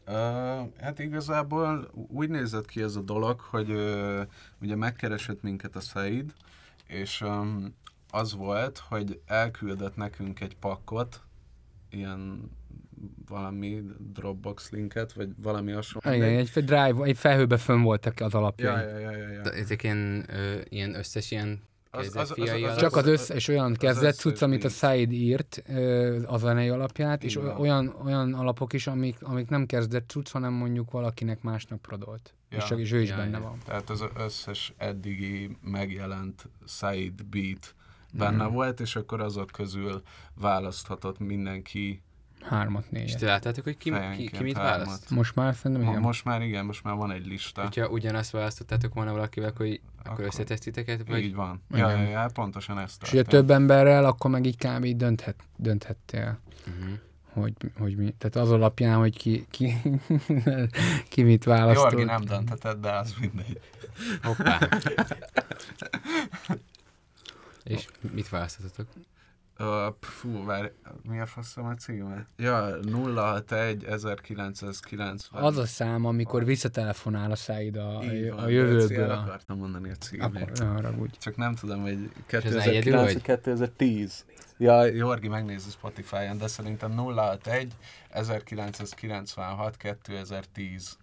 [0.07, 0.15] Uh,
[0.81, 4.21] hát igazából úgy nézett ki ez a dolog, hogy uh,
[4.61, 6.33] ugye megkeresett minket a Said,
[6.87, 7.75] és um,
[8.11, 11.21] az volt, hogy elküldött nekünk egy pakkot,
[11.91, 12.51] ilyen
[13.27, 16.17] valami Dropbox linket, vagy valami hasonló.
[16.17, 18.73] Igen, egy fe- drive, egy felhőbe fönn voltak az alapjai.
[18.73, 19.43] ja, ja, ja, ja, ja.
[19.43, 22.77] De ezek ilyen, ö, ilyen összes ilyen Az- az- az- az-?
[22.77, 24.69] Csak az összes olyan kezdett cucc, amit a.
[24.69, 30.09] Said írt, ö, a zenei alapját, és olyan, olyan alapok is, amik, amik nem kezdett
[30.09, 32.35] cucc, hanem mondjuk valakinek másnak prodolt.
[32.51, 32.59] Ja.
[32.59, 33.43] És csak is ő is Ja, benne ja.
[33.45, 33.59] van.
[33.65, 37.75] Tehát az összes eddigi megjelent Said beat
[38.13, 40.03] benne volt, és akkor azok közül
[40.35, 42.03] választhatott mindenki.
[42.43, 43.19] Hármat, És négyet.
[43.19, 44.87] ti láttátok, hogy ki, ki, ki mit hármat.
[44.87, 45.11] választ?
[45.11, 46.01] Most már szerintem igen.
[46.01, 47.63] most már igen, most már van egy lista.
[47.63, 51.63] Hogyha ugyanazt választottátok volna valakivel, hogy akkor, Akkor- összetesztiteket, Így vagy van.
[51.71, 51.91] Igen.
[51.91, 54.85] Ja, ja, ja, pontosan ezt És ugye több emberrel, akkor meg így kb.
[54.85, 56.99] így dönthet, dönthettél, uh-huh.
[57.33, 58.15] hogy, hogy mi.
[58.19, 59.77] Tehát az alapján, hogy ki, ki,
[61.11, 61.91] ki mit választott.
[61.91, 63.61] Jorgi nem döntetett, de az mindegy.
[64.23, 64.59] Hoppá.
[67.65, 68.87] És mit választottatok?
[69.61, 70.69] Uh, fú, várj,
[71.03, 72.27] mi a faszom a címe?
[72.37, 75.21] Ja, 061 1990.
[75.31, 79.11] Az a szám, amikor visszatelefonál a Said a, Így a de jövőből.
[79.11, 80.61] akartam mondani a címét.
[80.61, 81.09] Akkor.
[81.19, 83.23] Csak nem tudom, hogy az egyedül 2009 vagy?
[83.23, 84.25] 2010.
[84.59, 87.73] Ja, Jorgi megnézi Spotify-on, de szerintem 061
[88.11, 90.99] 1996 2010.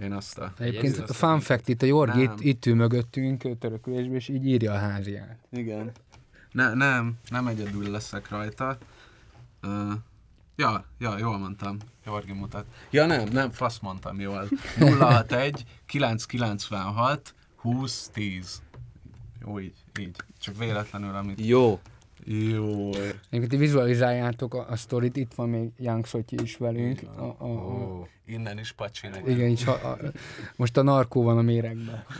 [0.00, 0.52] Én azt a...
[0.58, 4.46] Egyébként ez a fun fact, itt a Jorgi itt, itt ül mögöttünk törökülésben, és így
[4.46, 5.38] írja a háziát.
[5.50, 5.92] Igen.
[6.54, 8.78] Ne, nem, nem egyedül leszek rajta.
[9.62, 9.92] Uh,
[10.56, 11.76] ja, ja, jól mondtam.
[12.04, 12.66] Jorgi mutat.
[12.90, 14.48] Ja nem, nem, fasz mondtam jól.
[14.78, 18.62] 061 996 20 10.
[19.40, 20.16] Jó, így, így.
[20.38, 21.46] Csak véletlenül, amit...
[21.46, 21.80] Jó.
[22.24, 22.92] Jó.
[22.94, 27.02] Egyébként ti vizualizáljátok a, a sztorit, itt van még Young Szotyi is velünk.
[27.16, 28.06] A, a, a, Ó.
[28.26, 29.28] Innen is pacsi nekem.
[29.28, 29.98] igen, így, ha, a,
[30.56, 32.04] most a narkó van a méregben.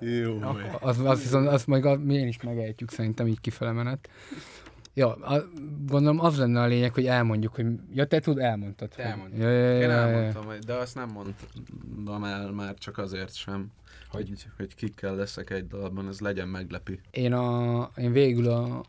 [0.00, 0.38] Jó.
[0.80, 4.08] Az, az viszont, azt majd a, mi én is megejtjük szerintem így kifele menet.
[4.94, 5.42] Ja, a,
[5.86, 7.66] gondolom az lenne a lényeg, hogy elmondjuk, hogy...
[7.92, 8.88] Ja, te tud, elmondtad.
[8.88, 9.40] Te hogy- elmondtad.
[9.40, 9.92] Ja, ja, ja, Én ja, ja.
[9.92, 11.10] elmondtam, hogy- de azt nem
[11.94, 13.70] mondom el már csak azért sem,
[14.08, 17.00] hogy, hogy kikkel leszek egy dalban, ez legyen meglepi.
[17.10, 18.84] Én, a, én végül a...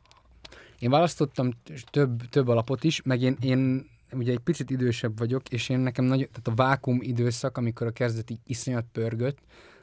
[0.79, 1.49] Én választottam
[1.91, 6.05] több, több alapot is, meg én, én ugye egy picit idősebb vagyok, és én nekem
[6.05, 9.37] nagyon, tehát a vákum időszak, amikor a kezdet így iszonyat pörgött,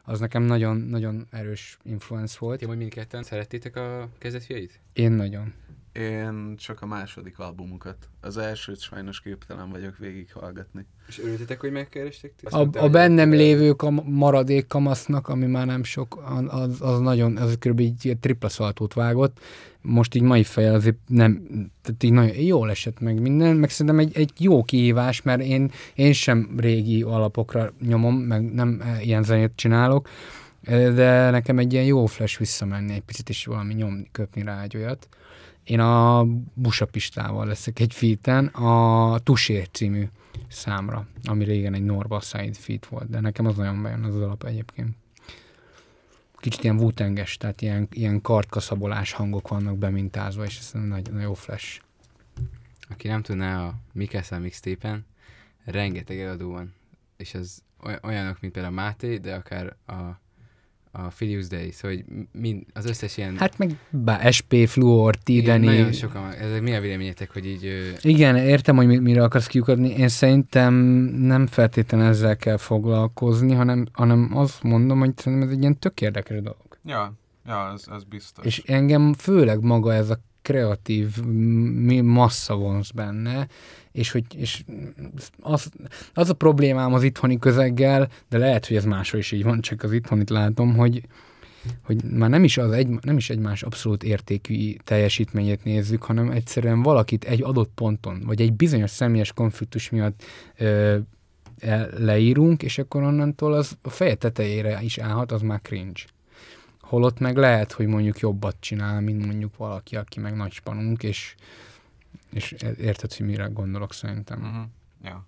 [0.05, 2.59] az nekem nagyon, nagyon erős influence volt.
[2.59, 4.81] Ti majd mindketten szerettétek a kezdetfiait?
[4.93, 5.53] Én nagyon.
[5.95, 8.09] Én csak a második albumukat.
[8.21, 10.87] Az elsőt sajnos képtelen vagyok végighallgatni.
[11.09, 12.33] És örültetek, hogy megkerestek?
[12.37, 12.47] ti?
[12.47, 17.57] A, a bennem lévő kam- maradék kamasznak, ami már nem sok, az, az nagyon, az
[17.59, 17.81] kb.
[17.81, 19.41] így tripla szaltót vágott.
[19.81, 21.47] Most így mai fejjel azért nem,
[21.83, 25.71] tehát így nagyon jól esett meg minden, meg szerintem egy, egy jó kihívás, mert én,
[25.95, 30.09] én sem régi alapokra nyomom, meg nem eh, ilyen zenét csinálok,
[30.63, 34.63] eh, de nekem egy ilyen jó flash visszamenni egy picit, és valami nyomni, köpni rá
[34.63, 35.09] egy olyat.
[35.65, 36.25] Én a
[36.55, 40.09] Busapistával leszek egy featen, a Tusé című
[40.49, 44.45] számra, ami régen egy Norba Side feat volt, de nekem az nagyon bejön az alap
[44.45, 44.97] egyébként.
[46.37, 51.35] Kicsit ilyen wutenges, tehát ilyen, ilyen kartkaszabolás hangok vannak bemintázva, és ez nagy, nagyon jó
[51.35, 51.81] flash.
[52.89, 55.07] Aki nem tudná, a Mikasa mixtapen
[55.65, 56.75] rengeteg eladó van.
[57.17, 57.37] És
[57.87, 59.93] oly- olyanok, mint például Máté, de akár a,
[60.97, 63.37] a Filius Day, szóval hogy mind, az összes ilyen...
[63.37, 65.67] Hát meg bá, SP, Fluor, igen, Tideni.
[65.67, 66.31] nagyon sokan.
[66.33, 67.95] Ezek mi a véleményetek, hogy így...
[68.01, 69.89] Igen, értem, hogy mi- mire akarsz kiukadni.
[69.89, 70.75] Én szerintem
[71.15, 76.01] nem feltétlenül ezzel kell foglalkozni, hanem, hanem azt mondom, hogy szerintem ez egy ilyen tök
[76.01, 76.79] érdekes dolog.
[76.85, 77.13] Ja,
[77.47, 78.45] ja, ez, ez biztos.
[78.47, 81.17] És engem főleg maga ez a kreatív
[82.03, 83.47] massza vonz benne,
[83.93, 84.65] és hogy és
[85.41, 85.71] az,
[86.15, 89.83] az a problémám az itthoni közeggel, de lehet, hogy ez máshol is így van, csak
[89.83, 91.03] az itthonit látom, hogy,
[91.83, 96.83] hogy már nem is, az egy, nem is egymás abszolút értékű teljesítményét nézzük, hanem egyszerűen
[96.83, 100.23] valakit egy adott ponton, vagy egy bizonyos személyes konfliktus miatt
[100.57, 100.97] ö,
[101.97, 106.03] leírunk, és akkor onnantól az a feje tetejére is állhat, az már cringe.
[106.95, 111.35] Holott meg lehet, hogy mondjuk jobbat csinál, mint mondjuk valaki, aki meg nagy spanunk, és,
[112.31, 114.43] és érted, hogy mire gondolok szerintem.
[114.43, 114.65] Uh-huh.
[115.03, 115.27] Ja.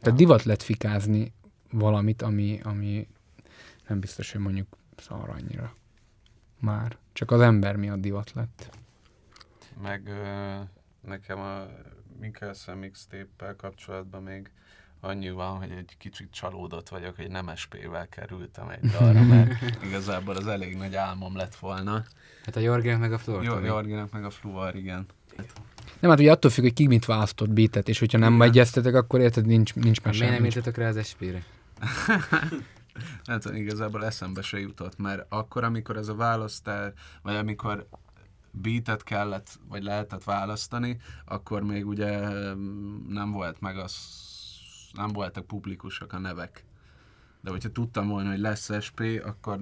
[0.00, 1.32] Tehát divat lett fikázni
[1.70, 3.08] valamit, ami, ami
[3.88, 5.74] nem biztos, hogy mondjuk szar annyira.
[6.58, 6.96] Már.
[7.12, 8.76] Csak az ember miatt divat lett.
[9.82, 10.54] Meg ö,
[11.00, 11.66] nekem a
[12.20, 14.50] Mikkelsen mixtape kapcsolatban még
[15.04, 19.52] annyi van, hogy egy kicsit csalódott vagyok, hogy nem SP-vel kerültem egy dalra, mert
[19.86, 22.04] igazából az elég nagy álmom lett volna.
[22.44, 23.44] Hát a Jorgének meg a Flor.
[23.44, 23.58] Jó.
[23.58, 25.06] Jorginak meg a Fluor, igen.
[26.00, 29.20] Nem, hát ugye attól függ, hogy ki mit választott beatet, és hogyha nem egyeztetek, akkor
[29.20, 30.18] érted, nincs, nincs Hát mese.
[30.18, 31.42] Miért nem írtatok rá az SP-re?
[33.24, 37.86] Hát igazából eszembe se jutott, mert akkor, amikor ez a választás, vagy amikor
[38.50, 43.96] beatet kellett, vagy lehetett választani, akkor még ugye mm, nem volt meg az,
[44.96, 46.64] nem voltak publikusak a nevek.
[47.40, 49.58] De hogyha tudtam volna, hogy lesz SP, akkor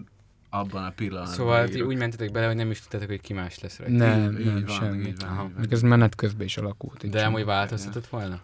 [0.50, 1.88] abban a pillanatban Szóval írok.
[1.88, 3.94] úgy mentetek bele, hogy nem is tudtátok, hogy ki más lesz rajta.
[3.94, 5.06] Nem, Így- nem, így van, semmi.
[5.06, 5.44] így van, Aha.
[5.44, 5.66] így van.
[5.70, 7.08] Ez menet közben is alakult.
[7.08, 8.40] De amúgy változtatott volna?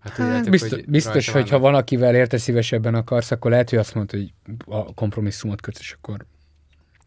[0.00, 1.72] Hát, Hát, tudjátok, biztos, hogy biztos rajta hogy ha vannak.
[1.72, 4.32] valakivel érte szívesebben akarsz, akkor lehet, hogy azt mondta, hogy
[4.66, 6.26] a kompromisszumot kötsz, és akkor...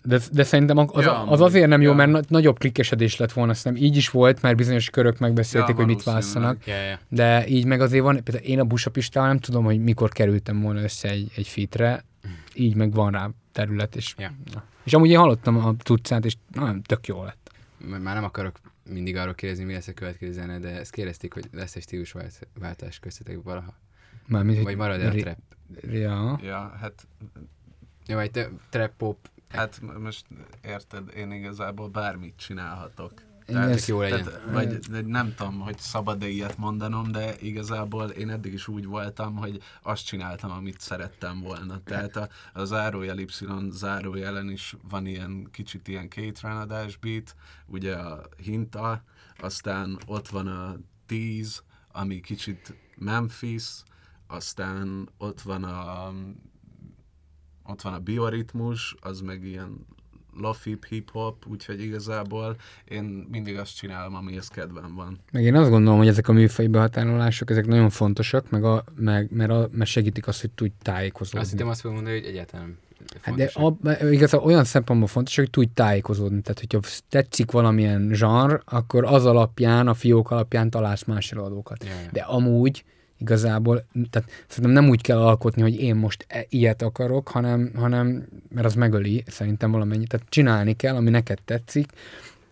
[0.06, 1.96] De, de szerintem az, Ja, az azért nem jó, ja.
[1.96, 5.76] mert na- nagyobb klikkesedés lett volna, azt így is volt, mert bizonyos körök megbeszélték, Ja,
[5.76, 6.66] hogy mit válasszanak.
[6.68, 7.00] Ja, ja.
[7.10, 10.82] De így meg azért van, például én a busapistával nem tudom, hogy mikor kerültem volna
[10.82, 12.04] össze egy, egy fitre,
[12.54, 14.32] így meg van rá terület, és, Ja.
[14.54, 14.64] na.
[14.84, 17.52] és amúgy én hallottam a tudcát, és nagyon tök jó lett.
[18.02, 21.46] Már nem akarok mindig arról kérdezni, mi lesz a következő zene, de ezt kérdezték, hogy
[21.52, 23.74] lesz egy stílusváltás köztetek valaha.
[24.28, 25.38] Mármint, Vagy marad el a trap.
[25.92, 26.40] Ja.
[26.44, 27.08] Ja, hát
[28.08, 29.18] Jó, egy trap pop.
[29.50, 30.26] Hát most
[30.64, 33.12] érted, én igazából bármit csinálhatok.
[33.48, 34.24] Igen, ez- jó legyen.
[34.24, 38.86] Tehát, vagy de nem tudom, hogy szabad-e ilyet mondanom, de igazából én eddig is úgy
[38.86, 41.82] voltam, hogy azt csináltam, amit szerettem volna.
[41.84, 43.28] Tehát a, a zárójel Y
[43.70, 49.04] zárójelen is van ilyen kicsit ilyen kétrenadás beat, ugye a hinta,
[49.38, 53.84] aztán ott van a 10, ami kicsit Memphis,
[54.28, 56.14] aztán ott van a
[57.68, 59.86] ott van a bioritmus, az meg ilyen
[60.38, 65.20] lofip hip-hop, úgyhogy igazából én mindig azt csinálom, amihez kedvem van.
[65.32, 69.32] Meg én azt gondolom, hogy ezek a műfai behatárolások, ezek nagyon fontosak, meg, a, meg
[69.32, 71.40] mert, a, mert segítik azt, hogy tudj tájékozódni.
[71.40, 72.78] Azt hittem azt fogom mondani, hogy nem
[73.22, 76.42] Hát de a, igazából olyan szempontból fontos, hogy tudj tájékozódni.
[76.42, 81.84] Tehát, hogyha tetszik valamilyen zsar, akkor az alapján, a fiók alapján találsz más előadókat.
[81.84, 81.92] Ja.
[82.12, 82.84] De amúgy
[83.18, 88.26] igazából, tehát szerintem nem úgy kell alkotni, hogy én most e- ilyet akarok, hanem, hanem
[88.50, 90.10] mert az megöli szerintem valamennyit.
[90.10, 91.90] Tehát csinálni kell, ami neked tetszik,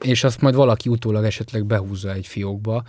[0.02, 2.84] és azt majd valaki utólag esetleg behúzza egy fiókba.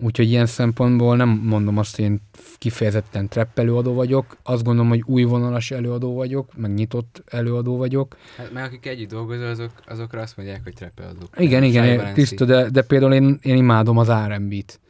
[0.00, 2.20] Úgyhogy ilyen szempontból nem mondom azt, hogy én
[2.58, 8.16] kifejezetten trap előadó vagyok, azt gondolom, hogy új vonalas előadó vagyok, meg nyitott előadó vagyok.
[8.36, 11.28] Hát, mert akik együtt dolgozol, azok, azokra azt mondják, hogy trap eladók.
[11.36, 14.80] Igen, igen, tiszta, de, de például én, én imádom az R&B-t.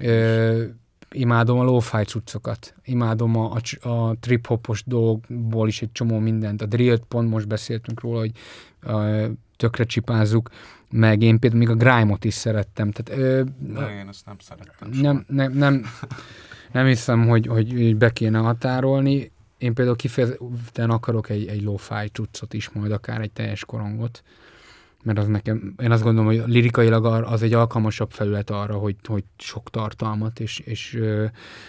[0.00, 0.64] Ö,
[1.14, 6.66] imádom a lo-fi cuccokat, imádom a, a, a trip-hopos dolgokból is egy csomó mindent, a
[6.66, 8.32] drillt pont most beszéltünk róla, hogy
[8.80, 10.50] ö, tökre csipázzuk,
[10.90, 11.22] meg.
[11.22, 15.24] Én például még a grime-ot is szerettem, tehát ö, De én ezt nem szerettem nem,
[15.28, 15.84] nem, nem,
[16.72, 19.32] nem hiszem, hogy, hogy be kéne határolni.
[19.58, 24.22] Én például kifejezetten akarok egy, egy lo-fi cuccot is, majd akár egy teljes korongot,
[25.04, 29.24] mert az nekem, én azt gondolom, hogy lirikailag az egy alkalmasabb felület arra, hogy, hogy
[29.38, 31.24] sok tartalmat és, és ö,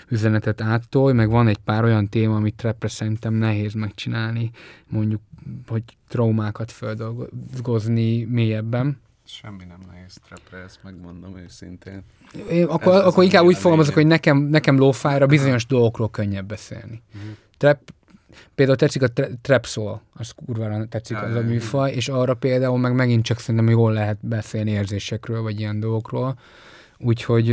[0.09, 4.51] üzenetet áttolj, meg van egy pár olyan téma, amit trapre szerintem nehéz megcsinálni,
[4.87, 5.21] mondjuk,
[5.67, 8.99] hogy traumákat földolgozni mélyebben.
[9.27, 12.03] Semmi nem nehéz trapre, ezt megmondom őszintén.
[12.49, 17.01] Én, akkor, Ez- akkor inkább úgy fogalmazok, hogy nekem, nekem lófájra bizonyos dolgokról könnyebb beszélni.
[17.13, 17.23] Mhm.
[17.57, 17.79] Trap,
[18.55, 22.77] például tetszik a tra- trap soul, az kurvára tetszik az a műfaj, és arra például
[22.77, 26.39] meg megint csak szerintem jól lehet beszélni érzésekről, vagy ilyen dolgokról.
[26.97, 27.47] Úgyhogy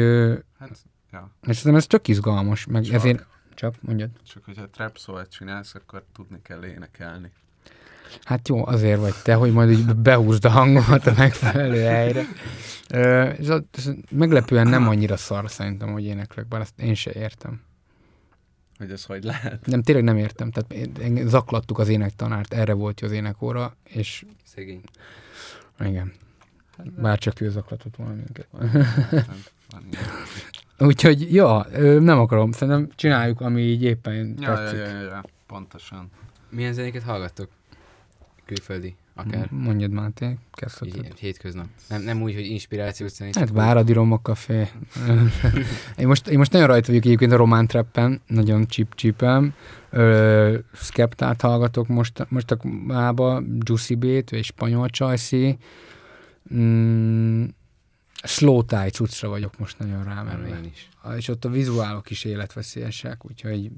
[0.58, 0.78] Hát,
[1.12, 1.30] ja.
[1.46, 2.94] és szerintem ez tök izgalmas, meg Csak.
[2.94, 4.10] ezért csak mondjad.
[4.32, 7.30] Csak hogyha trap szólt csinálsz, akkor tudni kell énekelni.
[8.22, 12.24] Hát jó, azért vagy te, hogy majd így behúzd a hangomat a megfelelő helyre.
[12.90, 13.00] Ö,
[13.38, 17.60] ez, a, ez meglepően nem annyira szar szerintem, hogy éneklek, bár ezt én se értem.
[18.82, 19.66] Hogy ez hogy lehet?
[19.66, 20.50] Nem, tényleg nem értem.
[20.50, 24.82] Tehát zaklattuk az énektanárt, erre volt jó az énekóra, és Szegény.
[25.80, 26.12] igen.
[26.96, 28.46] Bár csak ő zaklatott volna minket.
[28.60, 28.86] Ilyen.
[30.88, 31.66] Úgyhogy, ja,
[32.00, 32.52] nem akarom.
[32.52, 34.78] Szerintem csináljuk, ami így éppen Ja, ja, tetszik.
[34.78, 36.10] ja, ja, ja, pontosan.
[36.50, 37.48] Milyen zenéket hallgattok?
[38.44, 39.48] Külföldi, akár.
[39.50, 41.04] Mondjad, Máté, kezdheted.
[41.04, 41.66] Így, hétköznap.
[41.88, 43.36] Nem, nem úgy, hogy inspirációt szerint.
[43.36, 44.68] Hát Váradi Roma Café.
[45.98, 49.54] én, most, én most nagyon rajta vagyok egyébként a román trappen, nagyon csip csipem.
[49.90, 55.58] Ö, Skeptát hallgatok most, most a mába, Juicy B-t, és Spanyol Csajci.
[56.54, 57.44] Mm,
[58.22, 60.48] slow tie cuccra vagyok most nagyon rámenve.
[60.48, 60.88] én is.
[61.16, 63.70] És ott a vizuálok is életveszélyesek, úgyhogy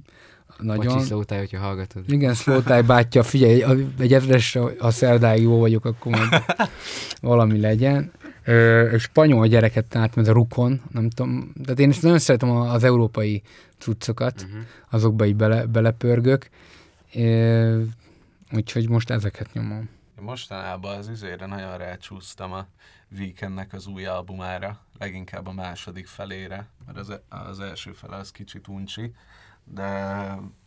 [0.58, 0.94] nagyon.
[0.94, 2.12] Bocsi, Slowtie, hogyha hallgatod.
[2.12, 3.64] Igen, Slowtie bátyja, figyelj,
[3.98, 6.44] egy ezres, ha szerdáig jó vagyok, akkor majd
[7.20, 8.12] valami legyen.
[8.44, 12.84] Ö, spanyol gyereket tehát, ez a Rukon, nem tudom, de én is nagyon szeretem az
[12.84, 13.42] európai
[13.78, 14.60] cuccokat, Uh-huh.
[14.90, 16.48] azokba így bele, belepörgök,
[17.14, 17.82] Ö,
[18.52, 19.88] úgyhogy most ezeket nyomom.
[20.18, 22.66] Én mostanában az üzére nagyon rácsúsztam a
[23.18, 28.68] Weekendnek az új albumára, leginkább a második felére, mert az, az első fele az kicsit
[28.68, 29.14] uncsi,
[29.64, 29.88] de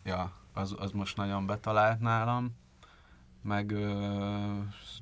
[0.04, 2.56] ja, az, az most nagyon betalált nálam,
[3.44, 3.90] meg ö,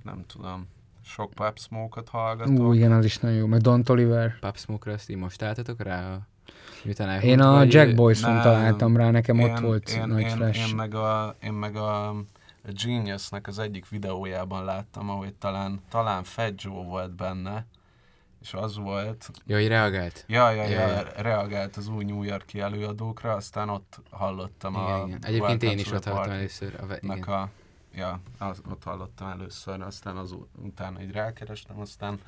[0.04, 0.68] nem tudom,
[1.02, 2.60] sok Pop Smoke-ot hallgatok.
[2.60, 4.40] Ú, igen, az is nagyon jó, meg Don Oliver.
[4.40, 6.20] Pop Smoke-ra azt így most álltatok rá?
[6.84, 10.30] Miután Én a vagy- Jack Boyson találtam rá, nekem ott én, volt én, nagy én,
[10.30, 10.70] flash.
[10.70, 12.26] Én meg a, én meg a, a
[12.84, 17.66] Geniusnek az egyik videójában láttam, ahogy talán, talán Fat Joe volt benne,
[18.46, 20.24] és az volt, Jó, hogy reagált.
[20.28, 21.04] ja, ja, ja, Ja.
[21.16, 25.20] reagált az új New Yorki előadókra, aztán ott hallottam a Igen, igen.
[25.26, 26.74] Egyébként én is ott hallottam először.
[26.90, 27.22] A, igen.
[27.22, 27.50] a,
[27.96, 32.20] ja, az, ott hallottam először, aztán az utána így rákerestem, aztán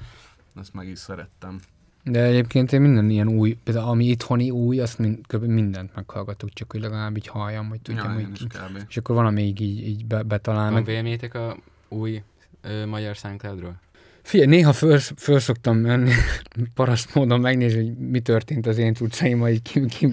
[0.59, 1.59] ezt meg is szerettem.
[2.03, 5.43] De egyébként én minden ilyen új, például ami itthoni új, azt mind, kb.
[5.43, 8.83] mindent meghallgatok, csak hogy legalább így halljam, hogy tudjam, ja, hogy kb.
[8.89, 10.85] és akkor van, ami így, így, be, betalál Van meg.
[10.85, 11.57] véleményetek a
[11.87, 12.23] új
[12.61, 13.79] ö, magyar SoundCloudról?
[14.27, 16.11] Figyelj, néha föl, föl szoktam menni,
[16.73, 20.09] paraszt módon megnézni, hogy mi történt az én cuccaimmal, így ki, ki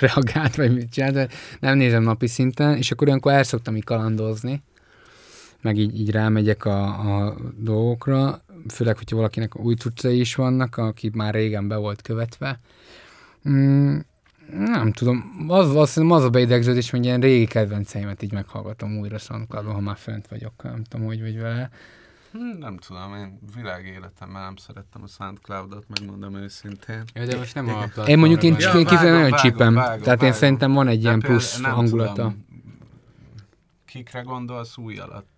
[0.00, 1.28] reagált, vagy mit csinált, de
[1.60, 4.62] nem nézem napi szinten, és akkor olyankor el szoktam így kalandozni,
[5.60, 11.10] meg így, így rámegyek a, a dolgokra, főleg, hogyha valakinek új cuccai is vannak, aki
[11.14, 12.60] már régen be volt követve.
[13.48, 13.96] Mm,
[14.50, 19.66] nem tudom, az, az, az a beidegződés, hogy ilyen régi kedvenceimet így meghallgatom újra soundcloud
[19.66, 21.70] ha már fönt vagyok, nem tudom, hogy vagy vele.
[22.58, 27.04] Nem tudom, én világéletemben nem szerettem a SoundCloud-ot, megmondom őszintén.
[27.14, 29.74] Jó, de most nem a Én mondjuk én ja, Ja, kifejezetten nagyon csípem.
[29.74, 30.32] vágom, Tehát én vágom.
[30.32, 32.12] szerintem van egy ilyen De például plusz nem hangulata.
[32.12, 32.46] Tudom,
[33.84, 35.37] kikre gondolsz új alatt?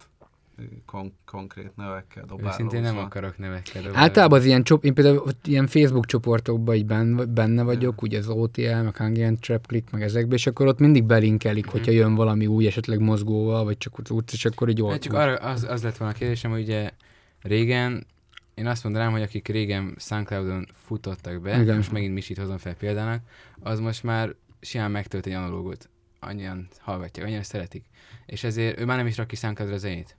[0.86, 2.50] Kon- konkrét nevekkel dobálózva.
[2.52, 3.96] Őszintén nem akarok nevekkel dobálni.
[4.06, 8.28] Általában az ilyen, csop, én például ilyen Facebook csoportokban így benne, benne vagyok, ugye az
[8.28, 11.72] OTL, meg Hungarian Trap Click, meg ezekbe, és akkor ott mindig belinkelik, Mhm.
[11.72, 15.00] hogyha jön valami új, esetleg mozgóval, vagy csak az utc, és akkor így Hát ott.
[15.00, 16.90] csak arra, az, az lett volna a kérdésem, hogy ugye
[17.42, 18.06] régen,
[18.54, 21.76] én azt mondanám, hogy akik régen SoundCloudon futottak be, Igen.
[21.76, 23.22] most megint Misit hozom fel példának,
[23.60, 25.88] az most már simán megtölt egy analógot.
[26.22, 27.84] Annyian hallgatják, annyian szeretik.
[28.26, 30.16] És ezért ő már nem is rak ki SoundCloudra zenét.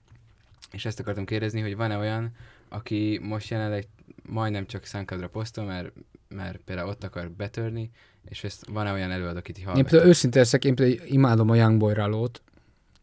[0.72, 2.30] És ezt akartam kérdezni, hogy van-e olyan,
[2.68, 3.86] aki most jelenleg
[4.28, 5.92] majdnem csak SoundCloudra posztol, mert,
[6.28, 7.90] mert például ott akar betörni,
[8.28, 9.90] és ezt van-e olyan előadó, akit így Én hallgatja?
[9.90, 12.42] például őszinte leszek, én például imádom a Youngboy Ralót,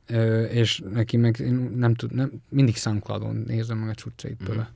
[0.07, 4.43] ö, és neki meg én nem tud, nem, mindig SoundCloudon nézem meg a Mhm.
[4.45, 4.71] tőle.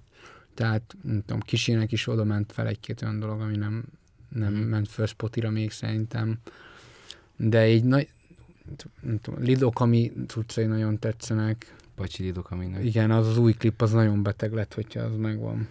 [0.54, 3.84] Tehát, nem tudom, kisének is oda ment fel egy-két olyan dolog, ami nem,
[4.30, 4.62] nem Mhm.
[4.64, 6.38] ment föl Spotira még szerintem.
[7.36, 8.08] De így nagy,
[9.02, 11.76] nem tudom, Lidok, ami cuccai nagyon tetszenek.
[11.96, 12.84] Pacsi Lidok, aminek.
[12.84, 15.68] Igen, az az új klip, az nagyon beteg lett, hogyha az megvan.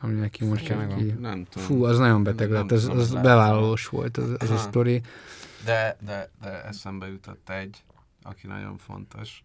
[0.00, 0.98] Ami neki most jön megvan.
[0.98, 1.04] ki.
[1.04, 1.68] Nem tudom.
[1.68, 3.22] Fú, az nagyon beteg Nem lett, az, az láttam.
[3.22, 5.02] bevállalós volt az, az a sztori.
[5.64, 7.84] De, de, de eszembe jutott egy,
[8.22, 9.44] aki nagyon fontos.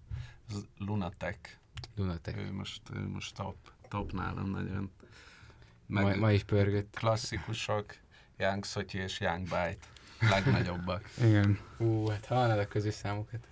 [0.49, 1.59] Az Lunatek.
[1.95, 2.37] Lunatek.
[2.37, 3.55] Ő most, ő most top,
[3.87, 4.91] top nálam nagyon.
[5.85, 6.95] Ma, Meg ma is pörgött.
[6.95, 7.85] klasszikusok,
[8.37, 9.77] Young Szotyi és Young Bite.
[10.19, 11.09] Legnagyobbak.
[11.23, 11.59] Igen.
[11.77, 13.47] Ú, hát hallanod a közös számokat.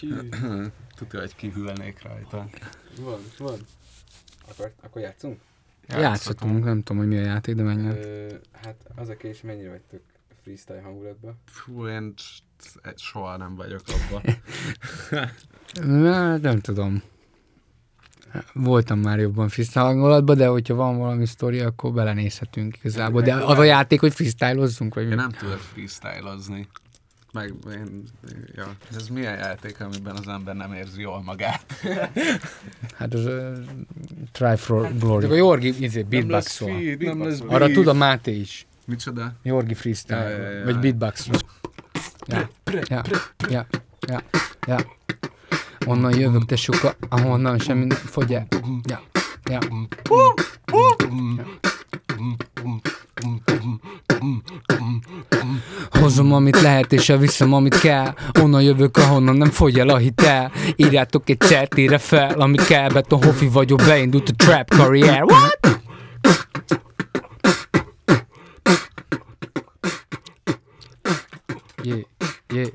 [0.96, 2.48] Tudja, hogy kihűlnék rajta.
[3.00, 3.58] Van, van.
[4.50, 5.40] Akkor, akkor játszunk?
[5.88, 7.96] Játszhatunk, nem tudom, hogy mi a játék, de menjen.
[8.52, 10.00] Hát az a kérdés, mennyire vagytok
[10.42, 11.38] freestyle hangulatban?
[11.46, 12.14] Fú, én
[12.96, 14.22] soha nem vagyok abban.
[16.40, 17.02] Nem tudom.
[18.52, 23.22] Voltam már jobban freestyle hangulatban, de hogyha van valami sztori, akkor belenézhetünk igazából.
[23.22, 25.14] De az a játék, hogy freestylozzunk, vagy Én mi?
[25.14, 26.68] nem tudok freestylozni.
[27.34, 28.02] Meg én,
[28.54, 31.64] ja, ez milyen játék, amiben az ember nem érzi jól magát.
[32.98, 33.58] Hát az uh,
[34.32, 35.26] Try for Glory.
[35.26, 36.60] A Jorgi izé, lesz
[37.46, 38.66] Arra tud a Máté is.
[38.86, 39.32] Micsoda?
[39.42, 40.30] Jorgi freestyle.
[40.30, 40.64] Ja, ja, ja.
[40.64, 41.28] Vagy beatbox.
[42.26, 42.50] Ja,
[42.88, 43.02] ja,
[43.48, 43.66] ja,
[44.08, 44.22] ja,
[44.66, 44.78] ja.
[45.86, 48.46] Onnan jövök, te soka, ahonnan semmi nem fogy el.
[48.88, 49.00] Ja,
[49.50, 49.58] ja.
[56.04, 58.14] Hozom, amit lehet, és elviszem, amit kell.
[58.40, 60.52] Onnan jövök, ahonnan nem fogy el a hitel.
[60.76, 62.88] Írjátok egy cert, írja fel, amit kell.
[62.88, 65.22] Beton Hofi vagyok, beindult a trap karrier.
[65.22, 65.58] What?
[71.82, 72.00] Yeah,
[72.52, 72.68] yeah.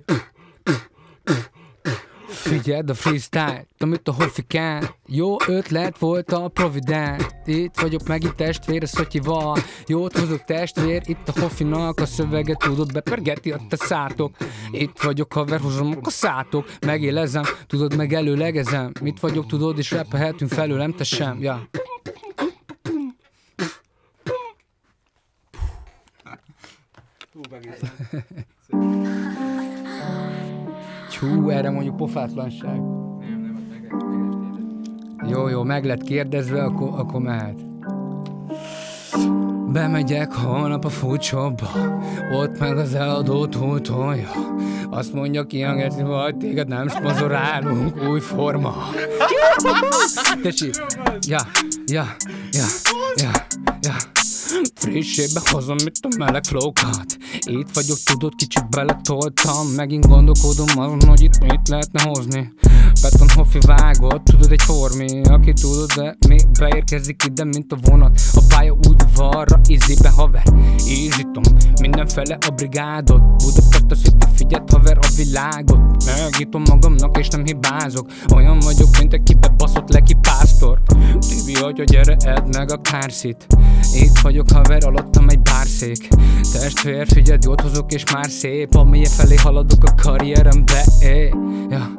[2.62, 8.84] Figyeld a freestyle, amit a hofikán Jó ötlet volt a providán Itt vagyok megint testvér
[8.84, 9.58] a szotyival
[9.88, 14.36] Jót hozok testvér, itt a hofinak A szöveget tudod bepergeti a te szátok.
[14.72, 16.66] Itt vagyok haver, hozom a szátok.
[16.86, 21.70] Megélezem, tudod meg előlegezem Mit vagyok, tudod, és repelhetünk felőlem, te sem, ja
[31.20, 32.82] Csú, erre mondjuk pofátlanság.
[35.28, 37.60] Jó, jó, meg lett kérdezve, akkor, akkor mehet.
[39.72, 41.68] Bemegyek holnap a foodshopba,
[42.32, 44.30] ott meg az eladó túltolja.
[44.90, 48.76] Azt mondja ki a geci, vagy téged nem szponzorálunk, új forma.
[50.44, 50.52] Ja,
[51.28, 51.42] ja,
[51.86, 52.06] ja,
[52.52, 52.89] ja.
[54.80, 59.68] Frissébe hozom itt a meleg flókat Itt vagyok, tudod, kicsit beletoltam.
[59.68, 62.54] Megint gondolkodom azon, hogy itt mit lehetne hozni.
[63.02, 68.20] Beton Hoffi vágott, tudod egy formi Aki tudod, de még beérkezik ide, mint a vonat.
[68.34, 70.44] A pálya udvarra, ízibe haver.
[70.88, 71.44] Ízítom
[71.82, 73.22] mindenfele a brigádot.
[73.22, 76.04] Budapest a city, figyeld haver a világot.
[76.06, 78.12] Megítom magamnak és nem hibázok.
[78.34, 80.82] Olyan vagyok, mint egy kibebaszott leki pásztor
[81.20, 83.48] Tibi, hogy gyere, edd meg a kárszit.
[83.94, 86.08] Itt vagyok haver, alattam egy bárszék
[86.52, 91.30] Testvér, figyeld, jót hozok és már szép Amilyen felé haladok a karrierembe eh.
[91.70, 91.92] ja.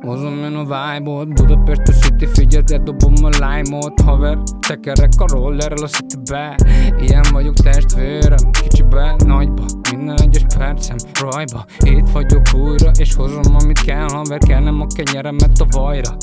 [0.00, 5.82] Hozom én a vibe-ot Budapest a city, figyeld, dobom a lime-ot Haver, tekerek a rollerrel
[5.82, 6.56] a citybe
[7.00, 13.82] Ilyen vagyok testvérem, kicsibe, nagyba Minden egyes percem, rajba Itt vagyok újra, és hozom amit
[13.82, 16.16] kell Haver, kell nem a kenyeremet a vajra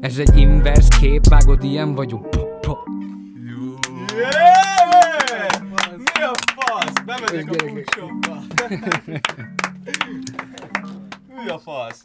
[0.00, 2.28] Ez egy inverse kép, vágod, ilyen vagyok.
[4.16, 4.65] Yeah!
[6.16, 6.92] Mi a fasz?
[7.04, 8.42] Bemegyek a foodshopba.
[11.28, 12.04] Mi a fasz?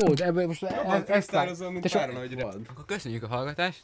[0.00, 2.60] Jó, de ebből most e- ezt Tisztározom, mint Te Párnagy Rad.
[2.70, 3.82] Akkor köszönjük a hallgatást.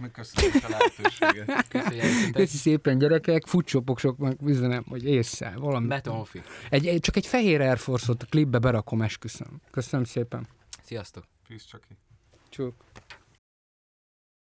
[0.00, 1.68] Megköszönjük a lehetőséget.
[1.68, 2.34] Köszönjük.
[2.34, 5.86] Köszi szépen gyerekek, futcsopok sok, meg üzenem, hogy észre, valami.
[5.86, 6.42] Beton Hoffi.
[6.70, 9.60] Egy, egy, csak egy fehér Air Force-ot a klipbe berakom, esküszöm.
[9.70, 10.46] Köszönöm szépen.
[10.82, 11.24] Sziasztok.
[11.48, 11.96] Peace, Csaki.
[12.48, 12.74] Csuk.